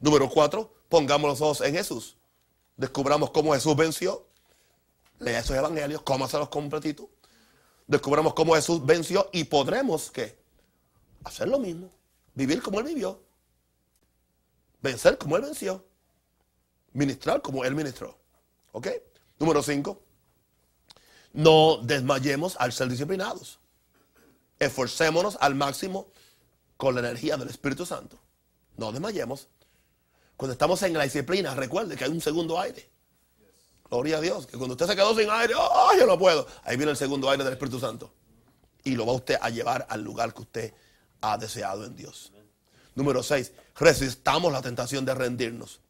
[0.00, 2.16] Número cuatro, pongamos los ojos en Jesús.
[2.76, 4.26] Descubramos cómo Jesús venció.
[5.18, 7.06] Lea esos evangelios, cómaselos completitos
[7.88, 10.38] descubramos cómo Jesús venció y podremos ¿qué?
[11.24, 11.90] hacer lo mismo,
[12.34, 13.20] vivir como Él vivió,
[14.80, 15.84] vencer como Él venció,
[16.92, 18.16] ministrar como Él ministró.
[18.72, 18.88] ¿Ok?
[19.38, 20.00] Número 5.
[21.32, 23.58] No desmayemos al ser disciplinados.
[24.58, 26.12] Esforcémonos al máximo
[26.76, 28.18] con la energía del Espíritu Santo.
[28.76, 29.48] No desmayemos.
[30.36, 32.88] Cuando estamos en la disciplina, recuerde que hay un segundo aire.
[33.90, 34.46] Gloria a Dios.
[34.46, 36.46] Que cuando usted se quedó sin aire, ¡oh, yo no puedo!
[36.64, 38.12] Ahí viene el segundo aire del Espíritu Santo.
[38.84, 40.74] Y lo va usted a llevar al lugar que usted
[41.20, 42.32] ha deseado en Dios.
[42.94, 43.52] Número 6.
[43.78, 45.80] Resistamos la tentación de rendirnos.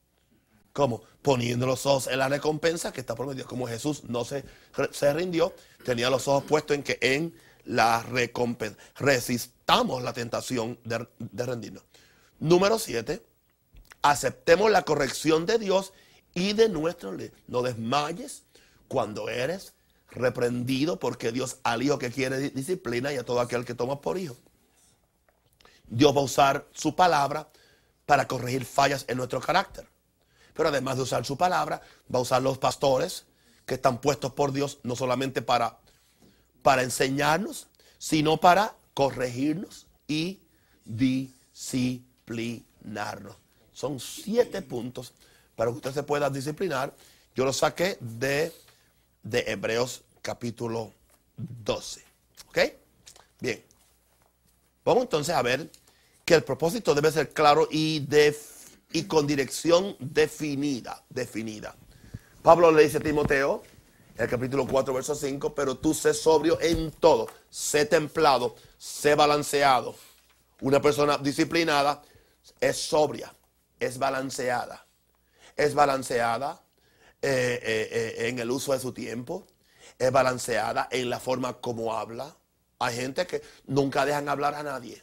[0.72, 1.02] ¿Cómo?
[1.22, 3.46] Poniendo los ojos en la recompensa que está prometido.
[3.46, 4.44] Como Jesús no se,
[4.92, 7.34] se rindió, tenía los ojos puestos en que en
[7.64, 8.78] la recompensa.
[8.96, 11.82] Resistamos la tentación de, de rendirnos.
[12.38, 13.24] Número 7.
[14.02, 15.92] Aceptemos la corrección de Dios
[16.38, 17.16] y de nuestro
[17.46, 18.42] No desmayes
[18.86, 19.72] cuando eres
[20.10, 24.16] reprendido porque Dios al hijo que quiere disciplina y a todo aquel que toma por
[24.18, 24.36] hijo.
[25.86, 27.48] Dios va a usar su palabra
[28.06, 29.88] para corregir fallas en nuestro carácter.
[30.54, 31.82] Pero además de usar su palabra,
[32.12, 33.26] va a usar los pastores
[33.66, 35.78] que están puestos por Dios no solamente para,
[36.62, 37.68] para enseñarnos,
[37.98, 40.40] sino para corregirnos y
[40.84, 43.36] disciplinarnos.
[43.72, 45.12] Son siete puntos
[45.58, 46.94] para que usted se pueda disciplinar.
[47.34, 48.52] Yo lo saqué de,
[49.24, 50.92] de Hebreos capítulo
[51.36, 52.04] 12.
[52.48, 52.58] ¿Ok?
[53.40, 53.64] Bien.
[54.84, 55.68] Vamos entonces a ver
[56.24, 58.06] que el propósito debe ser claro y,
[58.92, 61.74] y con dirección definida, definida.
[62.40, 63.64] Pablo le dice a Timoteo,
[64.16, 69.96] el capítulo 4, verso 5, pero tú sé sobrio en todo, sé templado, sé balanceado.
[70.60, 72.00] Una persona disciplinada
[72.60, 73.34] es sobria,
[73.80, 74.84] es balanceada.
[75.58, 76.62] Es balanceada
[77.20, 79.44] eh, eh, eh, en el uso de su tiempo,
[79.98, 82.36] es balanceada en la forma como habla.
[82.78, 85.02] Hay gente que nunca dejan hablar a nadie.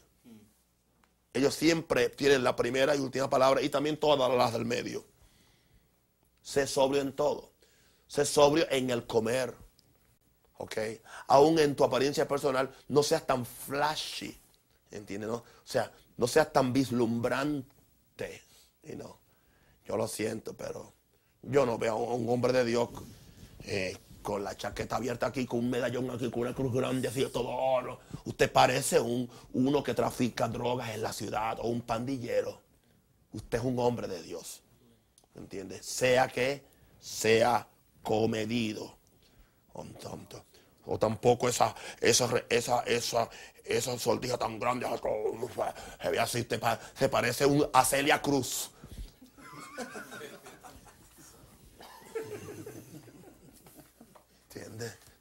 [1.34, 5.03] Ellos siempre tienen la primera y última palabra y también todas las del medio.
[6.41, 7.51] Sé sobrio en todo.
[8.08, 9.53] Sé sobrio en el comer.
[10.58, 10.78] ¿Ok?
[11.28, 14.39] Aún en tu apariencia personal, no seas tan flashy.
[14.89, 15.30] ¿Entiendes?
[15.30, 18.41] O sea, no seas tan vislumbrante.
[18.84, 19.24] Y no.
[19.86, 20.94] Yo lo siento, pero
[21.42, 22.90] yo no veo a un hombre de Dios
[23.64, 27.24] eh, con la chaqueta abierta aquí, con un medallón aquí, con una cruz grande, así,
[27.28, 28.00] todo oro.
[28.26, 32.62] Usted parece un, uno que trafica drogas en la ciudad o un pandillero.
[33.32, 34.64] Usted es un hombre de Dios.
[35.36, 35.84] ¿Entiende?
[35.84, 36.64] Sea que
[37.00, 37.68] sea
[38.02, 38.98] comedido.
[40.86, 43.30] O tampoco esa, esa, esa, esa,
[43.64, 44.88] esa sortija tan grande,
[46.28, 46.48] se,
[46.96, 48.72] se parece a Celia Cruz.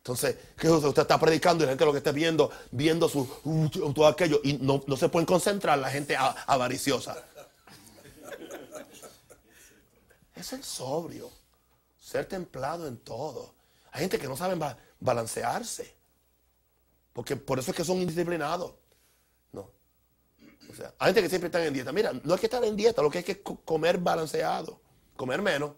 [0.05, 3.27] Entonces, ¿qué Usted está predicando y la gente lo que está viendo, viendo su,
[3.95, 7.17] todo aquello y no, se pueden concentrar la gente avariciosa.
[10.35, 11.31] Es el sobrio,
[11.99, 13.55] ser templado en todo.
[13.93, 14.61] Hay gente que no sabe
[15.01, 15.95] balancearse.
[17.15, 18.73] Porque por eso es que son indisciplinados.
[20.99, 21.93] Hay gente que siempre está en dieta.
[21.93, 24.81] Mira, no hay que estar en dieta, lo que hay que comer balanceado,
[25.17, 25.73] comer menos.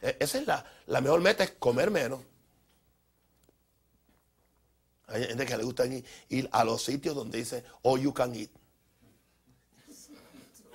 [0.00, 2.20] E, esa es la, la mejor meta, es comer menos.
[5.06, 8.50] Hay gente que le gusta ir, a los sitios donde dice, oh, you can eat.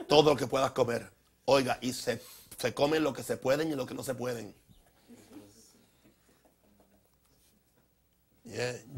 [0.08, 1.12] Todo lo que puedas comer.
[1.46, 2.20] Oiga, y se,
[2.58, 4.56] se comen lo que se pueden y lo que no se pueden.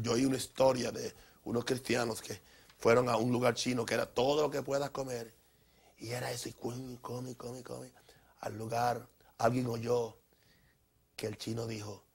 [0.00, 1.14] Yo oí una historia de
[1.44, 2.40] unos cristianos que
[2.78, 5.34] fueron a un lugar chino que era todo lo que puedas comer.
[5.98, 7.92] Y era eso, y come, come, come, come.
[8.40, 9.08] Al lugar,
[9.38, 10.18] alguien oyó
[11.16, 12.06] que el chino dijo,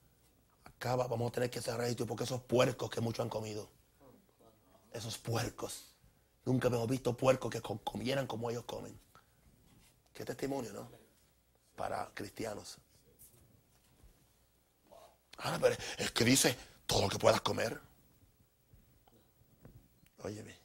[0.90, 3.68] vamos a tener que cerrar esto porque esos puercos que muchos han comido.
[4.92, 5.94] Esos puercos.
[6.44, 8.98] Nunca hemos visto puercos que comieran como ellos comen.
[10.12, 10.90] Qué testimonio, ¿no?
[11.76, 12.78] Para cristianos.
[15.38, 16.56] Ahora, pero es que dice
[16.86, 17.80] todo lo que puedas comer.
[20.22, 20.56] Óyeme.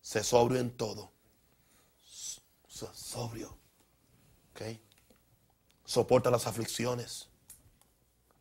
[0.00, 1.12] Sé sobrio en todo.
[2.68, 3.56] Sobrio.
[4.52, 4.62] ¿Ok?
[5.84, 7.28] Soporta las aflicciones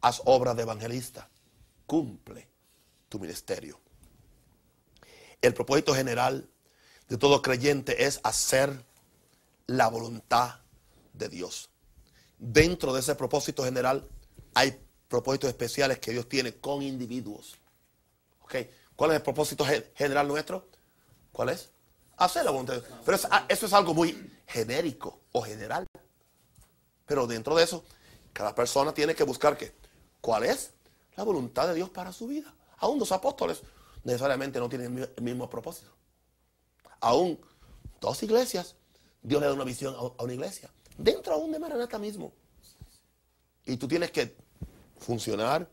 [0.03, 1.29] haz obra de evangelista,
[1.87, 2.47] cumple
[3.09, 3.79] tu ministerio.
[5.41, 6.49] El propósito general
[7.07, 8.85] de todo creyente es hacer
[9.65, 10.59] la voluntad
[11.13, 11.69] de Dios.
[12.37, 14.07] Dentro de ese propósito general
[14.53, 17.57] hay propósitos especiales que Dios tiene con individuos.
[18.95, 19.65] ¿Cuál es el propósito
[19.95, 20.67] general nuestro?
[21.31, 21.69] ¿Cuál es?
[22.17, 22.93] Hacer la voluntad de Dios.
[23.05, 23.17] Pero
[23.49, 25.85] eso es algo muy genérico o general.
[27.05, 27.83] Pero dentro de eso,
[28.31, 29.75] cada persona tiene que buscar que
[30.23, 30.71] ¿Cuál es?
[31.17, 32.55] La voluntad de Dios para su vida.
[32.77, 33.61] Aún los apóstoles
[34.05, 35.91] necesariamente no tienen el mismo propósito.
[37.01, 37.37] Aún
[37.99, 38.77] dos iglesias,
[39.21, 40.69] Dios le da una visión a una iglesia.
[40.97, 42.31] Dentro aún de Maranata mismo.
[43.65, 44.33] Y tú tienes que
[44.97, 45.69] funcionar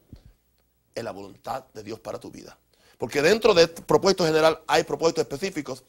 [0.96, 2.58] en la voluntad de Dios para tu vida.
[3.00, 5.84] Porque dentro de este propósito general hay propósitos específicos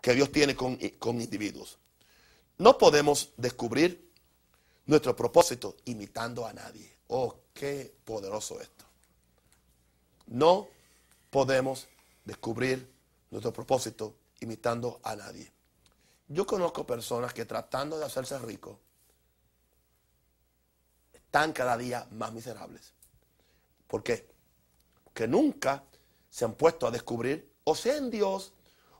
[0.00, 1.76] que Dios tiene con, con individuos.
[2.56, 4.10] No podemos descubrir
[4.86, 6.90] nuestro propósito imitando a nadie.
[7.08, 8.86] Oh, qué poderoso esto.
[10.28, 10.66] No
[11.28, 11.86] podemos
[12.24, 12.90] descubrir
[13.30, 15.52] nuestro propósito imitando a nadie.
[16.28, 18.78] Yo conozco personas que tratando de hacerse ricos
[21.12, 22.94] están cada día más miserables.
[23.86, 24.26] ¿Por qué?
[25.04, 25.84] Porque nunca
[26.34, 28.52] se han puesto a descubrir, o sea en Dios,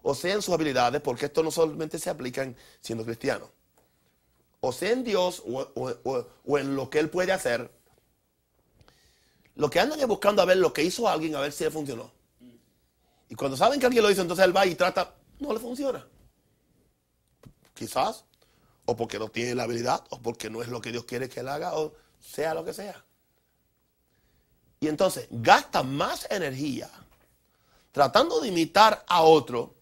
[0.03, 3.51] o sea en sus habilidades, porque esto no solamente se aplica en siendo cristiano,
[4.61, 7.73] o sea en Dios o, o en lo que Él puede hacer,
[9.57, 11.73] lo que andan es buscando a ver lo que hizo alguien, a ver si le
[11.73, 12.13] funcionó.
[13.29, 16.07] Y cuando saben que alguien lo hizo, entonces él va y trata, no le funciona.
[17.75, 18.27] Quizás,
[18.85, 21.41] o porque no tiene la habilidad, o porque no es lo que Dios quiere que
[21.41, 23.05] él haga, o sea lo que sea.
[24.79, 26.89] Y entonces gasta más energía
[27.95, 29.77] tratando de imitar a otro.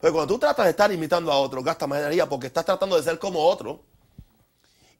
[0.00, 2.94] Pero cuando tú tratas de estar imitando a otro, gasta más energía porque estás tratando
[2.94, 3.82] de ser como otro.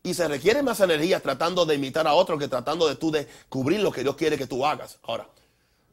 [0.03, 3.29] Y se requiere más energía tratando de imitar a otro que tratando de tú de
[3.49, 4.99] cubrir lo que Dios quiere que tú hagas.
[5.05, 5.29] Ahora,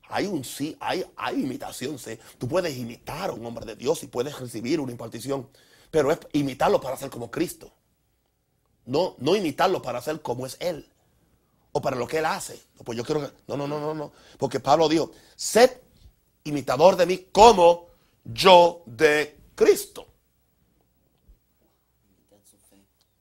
[0.09, 2.17] hay un sí, hay, hay imitación, sí.
[2.39, 5.47] Tú puedes imitar a un hombre de Dios y puedes recibir una impartición,
[5.91, 7.71] pero es imitarlo para ser como Cristo.
[8.87, 10.89] No, no imitarlo para ser como es Él.
[11.71, 12.59] O para lo que Él hace.
[12.83, 13.31] Pues yo quiero que.
[13.47, 14.11] No, no, no, no, no.
[14.39, 15.69] Porque Pablo dijo: sed
[16.43, 17.87] imitador de mí como
[18.23, 20.07] yo de Cristo.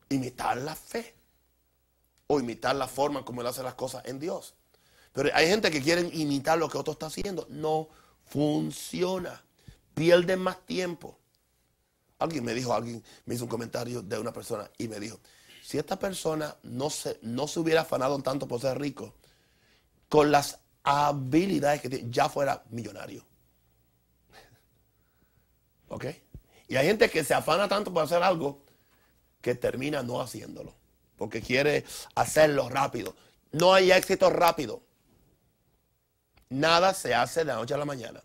[0.09, 1.15] Imitar la fe.
[2.27, 4.55] O imitar la forma como él hace las cosas en Dios.
[5.13, 7.47] Pero hay gente que quiere imitar lo que otro está haciendo.
[7.51, 7.89] No
[8.27, 9.45] funciona.
[9.95, 11.19] Pierden más tiempo.
[12.19, 15.19] Alguien me dijo, alguien me hizo un comentario de una persona y me dijo,
[15.63, 19.15] si esta persona no se, no se hubiera afanado tanto por ser rico,
[20.09, 23.25] con las habilidades que tiene, ya fuera millonario.
[25.89, 26.07] ¿Ok?
[26.69, 28.63] Y hay gente que se afana tanto por hacer algo
[29.41, 30.75] que termina no haciéndolo.
[31.17, 33.15] Porque quiere hacerlo rápido.
[33.53, 34.83] No hay éxito rápido.
[36.49, 38.23] Nada se hace de la noche a la mañana.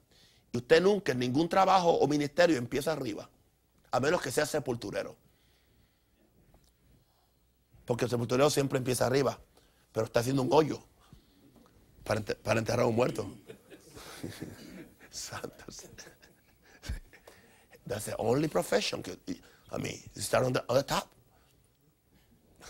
[0.51, 3.29] Y usted nunca en ningún trabajo o ministerio empieza arriba
[3.95, 5.15] a menos que sea sepulturero.
[7.85, 9.39] Porque el sepulturero siempre empieza arriba,
[9.93, 10.83] pero está haciendo un hoyo
[12.05, 13.27] para, enterrar a un muerto.
[15.11, 15.85] Santos.
[17.85, 19.03] That's the only profession.
[19.71, 21.07] I mean, you start on the, on the top.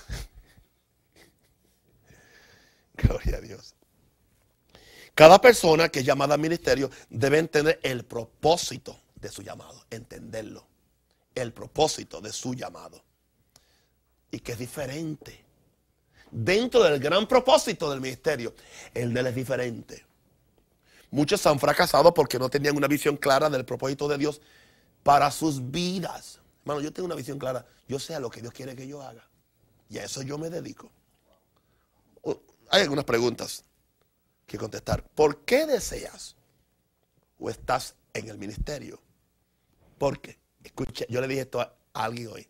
[2.97, 3.75] Gloria a Dios.
[5.13, 10.67] Cada persona que es llamada al ministerio debe entender el propósito de su llamado, entenderlo
[11.35, 13.03] el propósito de su llamado.
[14.31, 15.44] Y que es diferente.
[16.37, 18.53] Dentro del gran propósito del ministerio,
[18.93, 20.05] el de él es diferente.
[21.09, 24.41] Muchos han fracasado porque no tenían una visión clara del propósito de Dios
[25.01, 26.41] para sus vidas.
[26.65, 27.65] Hermano, yo tengo una visión clara.
[27.87, 29.25] Yo sé a lo que Dios quiere que yo haga.
[29.89, 30.91] Y a eso yo me dedico.
[32.69, 33.63] Hay algunas preguntas
[34.45, 35.03] que contestar.
[35.15, 36.35] ¿Por qué deseas
[37.39, 38.99] o estás en el ministerio?
[39.97, 40.37] ¿Por qué?
[40.65, 42.45] Escucha, yo le dije esto a alguien hoy.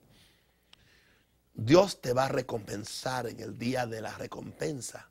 [1.55, 5.09] Dios te va a recompensar en el día de la recompensa,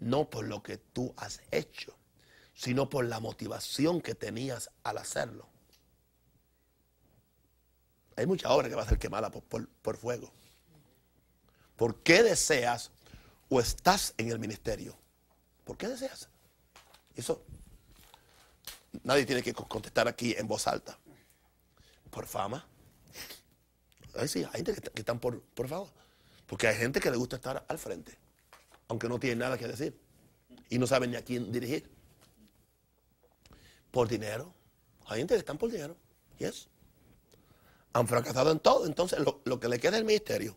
[0.00, 1.96] no por lo que tú has hecho,
[2.54, 5.48] sino por la motivación que tenías al hacerlo.
[8.16, 10.32] Hay mucha obra que va a ser quemada por, por fuego.
[11.76, 12.90] ¿Por qué deseas
[13.48, 14.98] o estás en el ministerio?
[15.64, 16.28] ¿Por qué deseas?
[17.14, 17.44] Eso
[19.04, 20.98] nadie tiene que contestar aquí en voz alta
[22.10, 22.66] por fama.
[24.26, 25.86] Sí, hay gente que, están por, por fama.
[26.46, 28.18] Porque hay gente que le gusta estar al frente,
[28.88, 29.96] aunque no tiene nada que decir.
[30.68, 31.88] Y no saben ni a quién dirigir.
[33.90, 34.52] Por dinero.
[35.06, 35.96] Hay gente que están por dinero.
[36.38, 36.68] Yes.
[37.92, 38.86] Han fracasado en todo.
[38.86, 40.56] Entonces, lo, que le queda es el ministerio.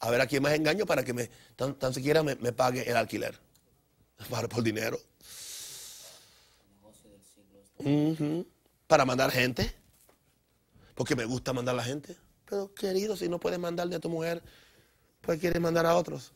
[0.00, 3.38] A ver a quién más engaño para que me, tan, siquiera me, pague el alquiler.
[4.30, 4.98] Para, por dinero.
[8.86, 9.74] Para mandar gente
[10.94, 12.16] porque me gusta mandar a la gente.
[12.54, 14.40] Pero querido, si no puedes mandarle a tu mujer,
[15.20, 16.32] pues quieres mandar a otros.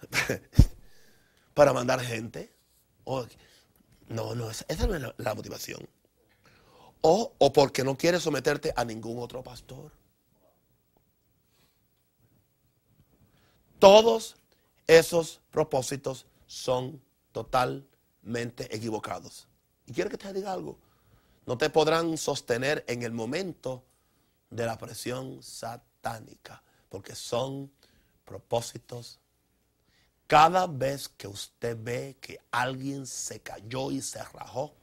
[1.54, 2.52] Para mandar gente.
[4.08, 5.88] no, no, esa, no es la, motivación.
[7.00, 9.92] O, o porque no quieres someterte a ningún otro pastor.
[13.78, 14.36] Todos
[14.86, 17.02] esos propósitos son
[17.32, 19.48] totalmente equivocados.
[19.86, 20.78] Y quiero que te diga algo
[21.46, 23.84] no te podrán sostener en el momento
[24.50, 27.72] de la presión satánica, porque son
[28.24, 29.20] propósitos.
[30.26, 34.74] Cada vez que usted ve que alguien se cayó y se rajó,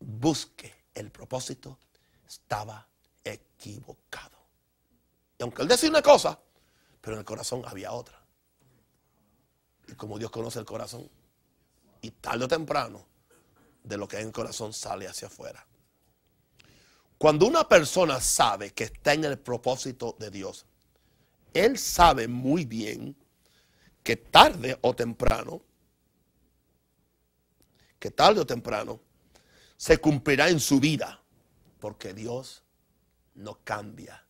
[0.00, 1.78] busque el propósito,
[2.26, 2.88] estaba
[3.22, 4.38] equivocado.
[5.38, 6.38] Y aunque él decía una cosa,
[7.00, 8.18] pero en el corazón había otra.
[9.88, 11.10] Y como Dios conoce el corazón,
[12.00, 13.06] y tarde o temprano,
[13.82, 15.66] de lo que hay en el corazón sale hacia afuera.
[17.24, 20.66] Cuando una persona sabe que está en el propósito de Dios,
[21.54, 23.16] él sabe muy bien
[24.02, 25.62] que tarde o temprano,
[27.98, 29.00] que tarde o temprano,
[29.78, 31.22] se cumplirá en su vida,
[31.80, 32.62] porque Dios
[33.36, 34.22] no cambia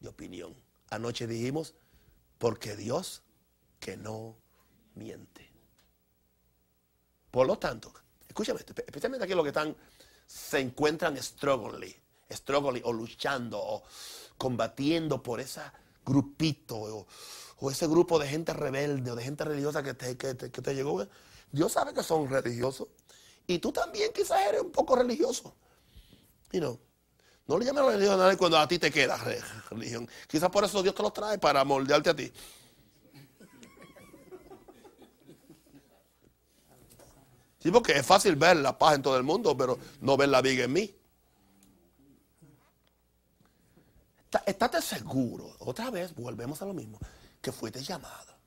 [0.00, 0.52] de opinión.
[0.90, 1.76] Anoche dijimos,
[2.36, 3.22] porque Dios
[3.78, 4.36] que no
[4.96, 5.52] miente.
[7.30, 7.94] Por lo tanto,
[8.26, 9.76] escúchame, especialmente aquí los que están,
[10.26, 11.94] se encuentran struggling,
[12.30, 13.82] struggling o luchando o
[14.36, 15.60] combatiendo por ese
[16.04, 17.06] grupito
[17.60, 21.06] o, ese grupo de gente rebelde o de gente religiosa que te, que te, llegó.
[21.52, 22.88] Dios sabe que son religiosos
[23.46, 25.54] y tú también quizás eres un poco religioso.
[26.52, 26.80] You know,
[27.46, 29.18] no le llames religión a nadie cuando a ti te queda
[29.70, 30.08] religión.
[30.26, 32.32] Quizás por eso Dios te los trae para moldearte a ti.
[37.58, 40.40] Sí, porque es fácil ver la paz en todo el mundo, pero no ver la
[40.40, 40.94] viga en mí.
[44.46, 46.98] Estate seguro, otra vez volvemos a lo mismo,
[47.40, 48.38] que fuiste llamado.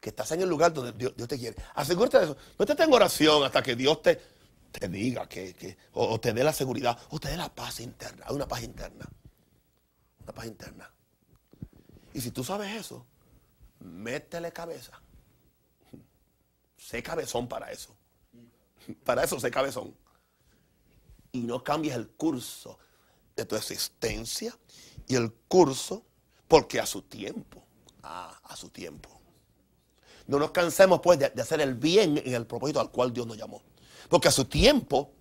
[0.00, 1.56] Que estás en el lugar donde Dios, te quiere.
[1.74, 2.36] Asegúrate de eso.
[2.58, 4.20] No te tengo oración hasta que Dios te,
[4.72, 8.24] te diga que, o, te dé la seguridad, o te dé la paz interna.
[8.26, 9.06] Hay una paz interna.
[10.22, 10.90] Una paz interna.
[12.14, 13.04] Y si tú sabes eso,
[13.80, 15.02] métele cabeza.
[16.76, 17.94] Sé cabezón para eso.
[19.04, 19.94] Para eso sé cabezón.
[21.32, 22.78] Y no cambies el curso
[23.38, 24.56] de tu existencia
[25.06, 26.02] y el curso
[26.48, 27.62] porque a su tiempo.
[28.02, 29.08] Ah, a su tiempo.
[30.26, 33.36] No nos cansemos pues de, hacer el bien en el propósito al cual Dios nos
[33.36, 33.62] llamó.
[34.08, 35.12] Porque a su tiempo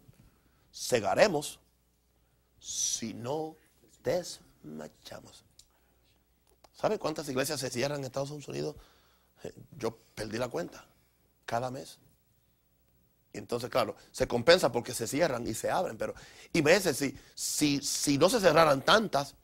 [0.73, 1.59] cegaremos
[2.59, 3.55] si no
[4.03, 5.45] desmachamos.
[6.73, 8.75] ¿Sabe cuántas iglesias se cierran en Estados Unidos?
[9.43, 10.85] Eh, yo perdí la cuenta.
[11.45, 11.99] Cada mes.
[13.37, 15.97] Entonces, claro, se compensa porque se cierran y se abren.
[15.97, 16.13] Pero
[16.53, 19.35] y veces si, si, si no se cerraran tantas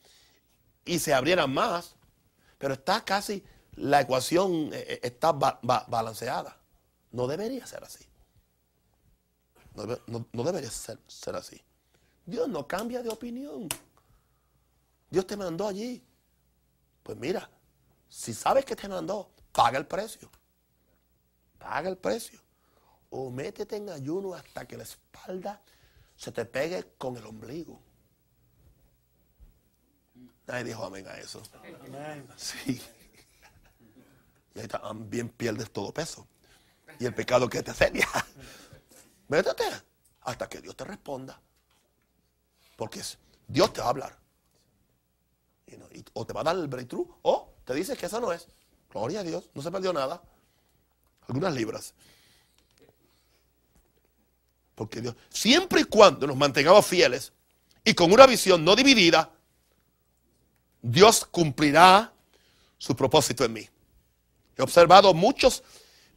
[0.86, 1.96] y se abrieran más,
[2.58, 3.44] pero está casi
[3.76, 6.58] la ecuación eh, eh, está balanceada.
[7.12, 8.06] No debería ser así.
[9.76, 11.62] No, debería ser, ser así.
[12.26, 13.68] Dios no cambia de opinión.
[15.10, 16.04] Dios te mandó allí.
[17.02, 17.50] Pues mira,
[18.08, 20.30] si sabes que te mandó, paga el precio.
[21.58, 22.40] Paga el precio.
[23.16, 25.62] O métete en ayuno hasta que la espalda
[26.16, 27.80] se te pegue con el ombligo.
[30.48, 31.44] Nadie dijo amén a eso.
[32.36, 32.82] Sí.
[34.56, 36.28] Y ahí también pierdes todo peso.
[36.98, 38.08] Y el pecado que te asedia.
[39.28, 39.64] Métete
[40.22, 41.40] hasta que Dios te responda.
[42.76, 43.00] Porque
[43.48, 44.18] Dios te va a hablar.
[46.14, 48.48] o te va a dar el breakthrough o te dice que eso no es.
[48.92, 50.20] Gloria a Dios, no se perdió nada.
[51.28, 51.94] Algunas libras.
[54.84, 57.32] Porque Dios, siempre y cuando nos mantengamos fieles
[57.86, 59.32] y con una visión no dividida,
[60.82, 62.12] Dios cumplirá
[62.78, 63.70] su propósito en mí.
[64.58, 65.64] He observado muchos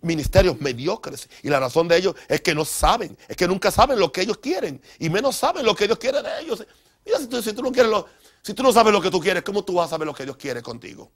[0.00, 4.00] ministerios mediocres y la razón de ello es que no saben, es que nunca saben
[4.00, 6.66] lo que ellos quieren y menos saben lo que Dios quiere de ellos.
[7.04, 8.08] Mira, si tú, no, quieres lo,
[8.42, 10.24] si tú no sabes lo que tú quieres, ¿cómo tú vas a saber lo que
[10.24, 11.12] Dios quiere contigo?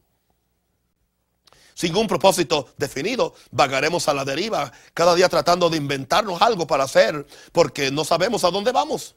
[1.81, 6.85] Sin un propósito definido, vagaremos a la deriva, cada día tratando de inventarnos algo para
[6.85, 9.17] hacer, porque no sabemos a dónde vamos.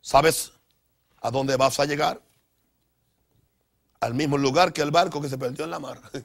[0.00, 0.52] ¿Sabes
[1.20, 2.22] a dónde vas a llegar?
[4.00, 6.00] al mismo lugar que el barco que se perdió en la mar.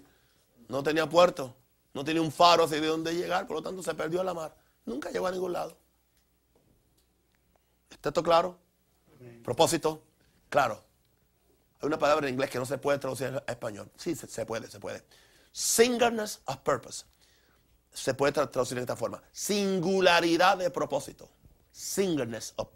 [0.70, 1.54] No tenía puerto,
[1.94, 4.34] no tenía un faro así de dónde llegar, por lo tanto se perdió en la
[4.34, 4.56] mar.
[4.86, 5.78] Nunca llegó a ningún lado.
[7.92, 8.58] ¿Está esto claro?
[9.44, 10.02] Propósito,
[10.50, 10.82] claro.
[11.84, 13.92] Hay una palabra en inglés que no se puede traducir a español.
[13.98, 15.04] Sí, se, puede, se puede.
[15.52, 17.04] Singleness of purpose.
[17.92, 19.22] Se puede traducir de esta forma.
[19.34, 21.30] Singularidad de propósito.
[21.74, 22.70] Singleness of,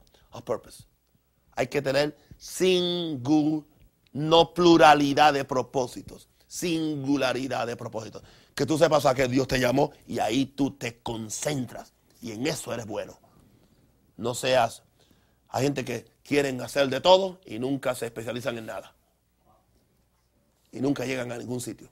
[0.44, 0.84] purpose.
[1.54, 3.78] Hay que tener singularidad
[4.18, 8.24] no pluralidad de propósitos, singularidad de propósitos.
[8.56, 12.46] Que tú sepas a que Dios te llamó y ahí tú te concentras y en
[12.46, 13.20] eso eres bueno.
[14.18, 14.84] No seas,
[15.50, 18.97] hay gente que quieren hacer de todo y nunca se especializan en nada.
[20.78, 21.90] Y nunca llegan a ningún sitio.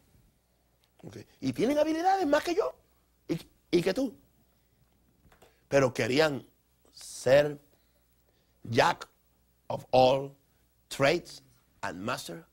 [1.41, 2.76] Y tienen habilidades más que yo
[3.72, 4.16] y, que tú.
[5.68, 6.45] Pero querían
[6.91, 7.60] ser
[8.64, 9.10] jack
[9.68, 10.36] of all
[10.88, 11.41] trades
[11.82, 12.45] and master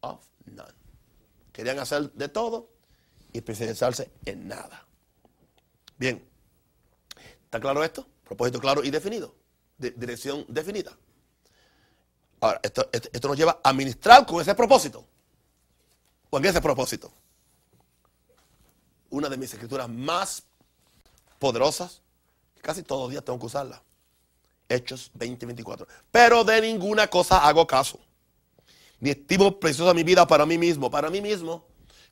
[0.00, 0.74] of none.
[1.52, 2.68] Querían hacer de todo
[3.32, 4.84] y especializarse en nada.
[5.98, 6.28] Bien,
[7.44, 8.08] ¿está claro esto?
[8.24, 9.36] Propósito claro y definido.
[9.78, 10.96] dirección definida.
[12.40, 15.06] Ahora, esto, nos lleva a ministrar con ese propósito.
[16.30, 17.12] Con ese propósito.
[19.10, 20.44] Una de mis escrituras más
[21.38, 22.00] poderosas,
[22.62, 23.82] casi todos los días tengo que usarla.
[24.68, 25.86] Hechos 20-24.
[26.12, 27.98] Pero de ninguna cosa hago caso
[29.00, 31.64] ni estimo preciosa mi vida para mí mismo, para mí mismo,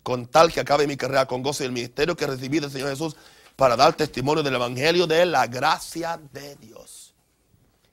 [0.02, 2.90] con tal que acabe mi carrera con gozo y el ministerio que recibí del Señor
[2.90, 3.14] Jesús
[3.56, 7.14] para dar testimonio del Evangelio de la gracia de Dios.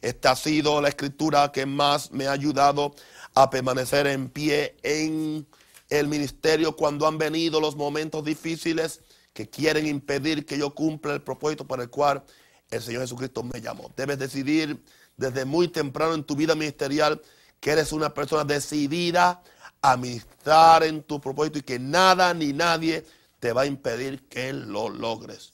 [0.01, 2.93] Esta ha sido la escritura que más me ha ayudado
[3.33, 5.45] a permanecer en pie en
[5.89, 9.01] el ministerio cuando han venido los momentos difíciles
[9.33, 12.23] que quieren impedir que yo cumpla el propósito para el cual
[12.71, 13.91] el Señor Jesucristo me llamó.
[13.95, 14.83] Debes decidir
[15.17, 17.21] desde muy temprano en tu vida ministerial
[17.59, 19.41] que eres una persona decidida
[19.81, 23.05] a ministrar en tu propósito y que nada ni nadie
[23.39, 25.53] te va a impedir que lo logres.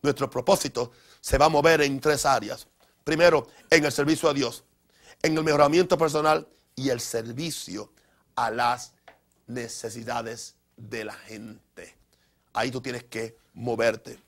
[0.00, 2.66] Nuestro propósito se va a mover en tres áreas.
[3.04, 4.64] Primero, en el servicio a Dios,
[5.22, 7.92] en el mejoramiento personal y el servicio
[8.34, 8.94] a las
[9.52, 11.96] necesidades de la gente.
[12.52, 14.18] Ahí tú tienes que moverte.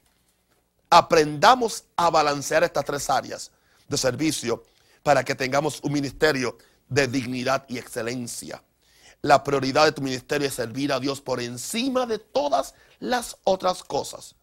[0.91, 3.51] Aprendamos a balancear estas tres áreas
[3.89, 4.65] de servicio
[5.03, 6.57] para que tengamos un ministerio
[6.89, 8.63] de dignidad y excelencia.
[9.23, 13.83] La prioridad de tu ministerio es servir a Dios por encima de todas las otras
[13.83, 14.35] cosas.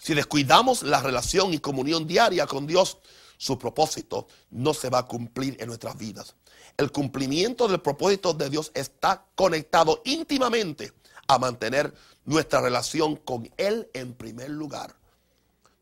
[0.00, 2.98] Si descuidamos la relación y comunión diaria con Dios,
[3.38, 6.34] su propósito no se va a cumplir en nuestras vidas.
[6.76, 10.92] El cumplimiento del propósito de Dios está conectado íntimamente
[11.26, 11.94] a mantener
[12.24, 14.94] nuestra relación con Él en primer lugar.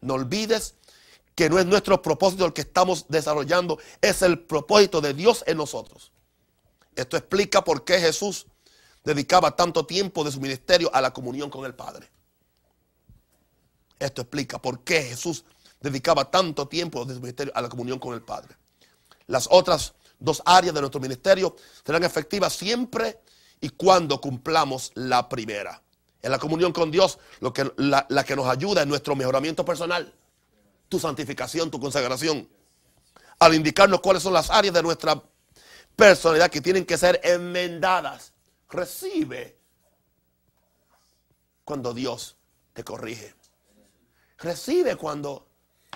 [0.01, 0.75] No olvides
[1.35, 5.57] que no es nuestro propósito el que estamos desarrollando, es el propósito de Dios en
[5.57, 6.13] nosotros.
[6.95, 8.47] Esto explica por qué Jesús
[9.03, 12.09] dedicaba tanto tiempo de su ministerio a la comunión con el Padre.
[13.99, 15.45] Esto explica por qué Jesús
[15.81, 18.57] dedicaba tanto tiempo de su ministerio a la comunión con el Padre.
[19.27, 23.21] Las otras dos áreas de nuestro ministerio serán efectivas siempre
[23.61, 25.83] y cuando cumplamos la primera.
[26.23, 29.65] En la comunión con Dios, lo que, la, la que nos ayuda es nuestro mejoramiento
[29.65, 30.13] personal,
[30.89, 32.49] tu santificación, tu consagración.
[33.39, 35.23] Al indicarnos cuáles son las áreas de nuestra
[35.97, 38.33] personalidad que tienen que ser enmendadas.
[38.71, 39.59] Recibe
[41.65, 42.37] cuando Dios
[42.73, 43.35] te corrige.
[44.39, 45.47] Recibe cuando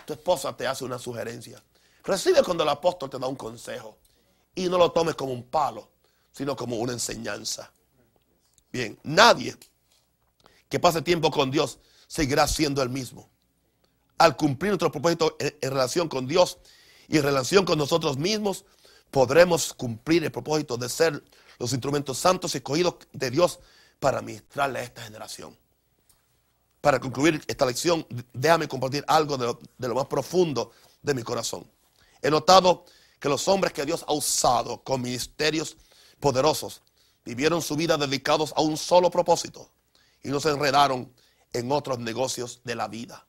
[0.04, 1.62] tu esposa te hace una sugerencia.
[2.04, 3.98] Recibe cuando el apóstol te da un consejo.
[4.58, 5.88] Y no lo tomes como un palo,
[6.32, 7.70] sino como una enseñanza.
[8.72, 9.56] Bien, nadie
[10.68, 11.78] que pase tiempo con Dios
[12.08, 13.30] seguirá siendo el mismo.
[14.18, 16.58] Al cumplir nuestro propósito en, relación con Dios
[17.06, 18.64] y en relación con nosotros mismos,
[19.12, 21.22] podremos cumplir el propósito de ser
[21.60, 23.60] los instrumentos santos escogidos de Dios
[24.00, 25.56] para ministrarle a esta generación.
[26.80, 31.22] Para concluir esta lección, déjame compartir algo de lo, de lo más profundo de mi
[31.22, 31.64] corazón.
[32.20, 32.84] He notado
[33.20, 35.76] que los hombres que Dios ha usado con ministerios
[36.20, 36.82] poderosos
[37.24, 39.70] vivieron su vida dedicados a un solo propósito
[40.22, 41.12] y no se enredaron
[41.52, 43.26] en otros negocios de la vida.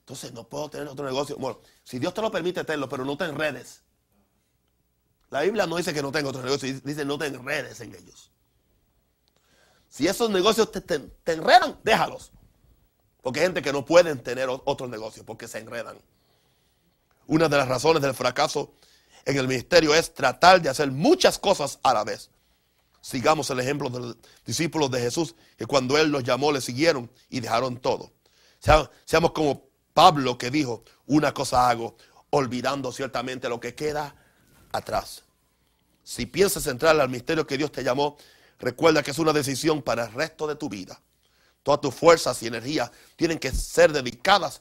[0.00, 1.36] Entonces no puedo tener otro negocio.
[1.36, 3.82] Bueno, si Dios te lo permite, tenlo, pero no te enredes.
[5.30, 8.30] La Biblia no dice que no tenga otros negocios, dice no te enredes en ellos.
[9.88, 12.32] Si esos negocios te, te, enredan, déjalos.
[13.22, 15.96] Porque hay gente que no pueden tener otros negocios porque se enredan.
[17.26, 18.72] Una de las razones del fracaso
[19.24, 22.30] en el ministerio es tratar de hacer muchas cosas a la vez.
[23.00, 27.10] Sigamos el ejemplo de los discípulos de Jesús, que cuando Él los llamó le siguieron
[27.28, 28.12] y dejaron todo.
[29.04, 31.96] Seamos como Pablo que dijo, una cosa hago,
[32.30, 34.14] olvidando ciertamente lo que queda
[34.72, 35.22] atrás.
[36.02, 38.16] Si piensas entrar al misterio que Dios te llamó,
[38.58, 41.00] recuerda que es una decisión para el resto de tu vida.
[41.62, 44.60] Todas tus fuerzas y energías tienen que ser dedicadas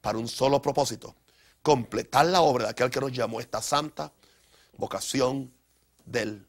[0.00, 1.16] para un solo propósito.
[1.64, 4.12] Completar la obra de aquel que nos llamó esta santa
[4.76, 5.50] vocación
[6.04, 6.46] del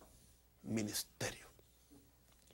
[0.63, 1.47] ministerio.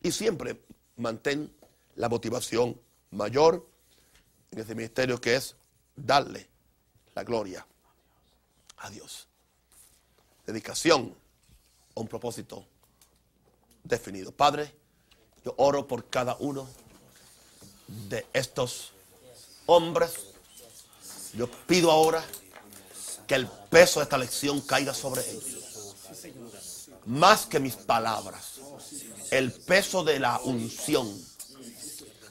[0.03, 0.61] Y siempre
[0.97, 1.51] mantén
[1.95, 2.79] la motivación
[3.09, 3.67] mayor
[4.51, 5.55] en este ministerio que es
[5.95, 6.47] darle
[7.15, 7.65] la gloria
[8.77, 9.27] a Dios.
[10.45, 11.15] Dedicación
[11.95, 12.63] a un propósito
[13.83, 14.31] definido.
[14.31, 14.71] Padre,
[15.43, 16.69] yo oro por cada uno
[17.87, 18.91] de estos
[19.65, 20.27] hombres.
[21.33, 22.23] Yo pido ahora
[23.31, 25.95] que el peso de esta lección caiga sobre ellos.
[27.05, 28.59] Más que mis palabras.
[29.29, 31.09] El peso de la unción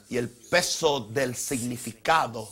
[0.09, 2.47] y el peso del significado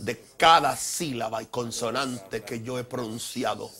[0.00, 3.70] de cada sílaba y consonante que yo he pronunciado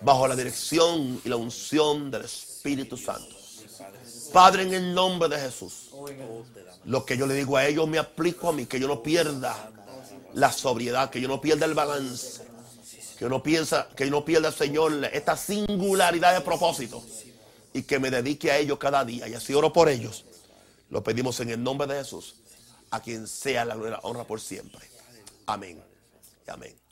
[0.00, 3.36] bajo la dirección y la unción del Espíritu Santo.
[4.32, 5.90] Padre, en el nombre de Jesús,
[6.86, 9.70] lo que yo le digo a ellos me aplico a mí, que yo no pierda
[10.32, 12.53] la sobriedad, que yo no pierda el balance,
[13.24, 17.02] que no, piensa, que no pierda, Señor, esta singularidad de propósito
[17.72, 19.26] y que me dedique a ellos cada día.
[19.26, 20.26] Y así oro por ellos.
[20.90, 22.34] Lo pedimos en el nombre de Jesús,
[22.90, 24.86] a quien sea la honra por siempre.
[25.46, 25.82] Amén.
[26.46, 26.83] Amén.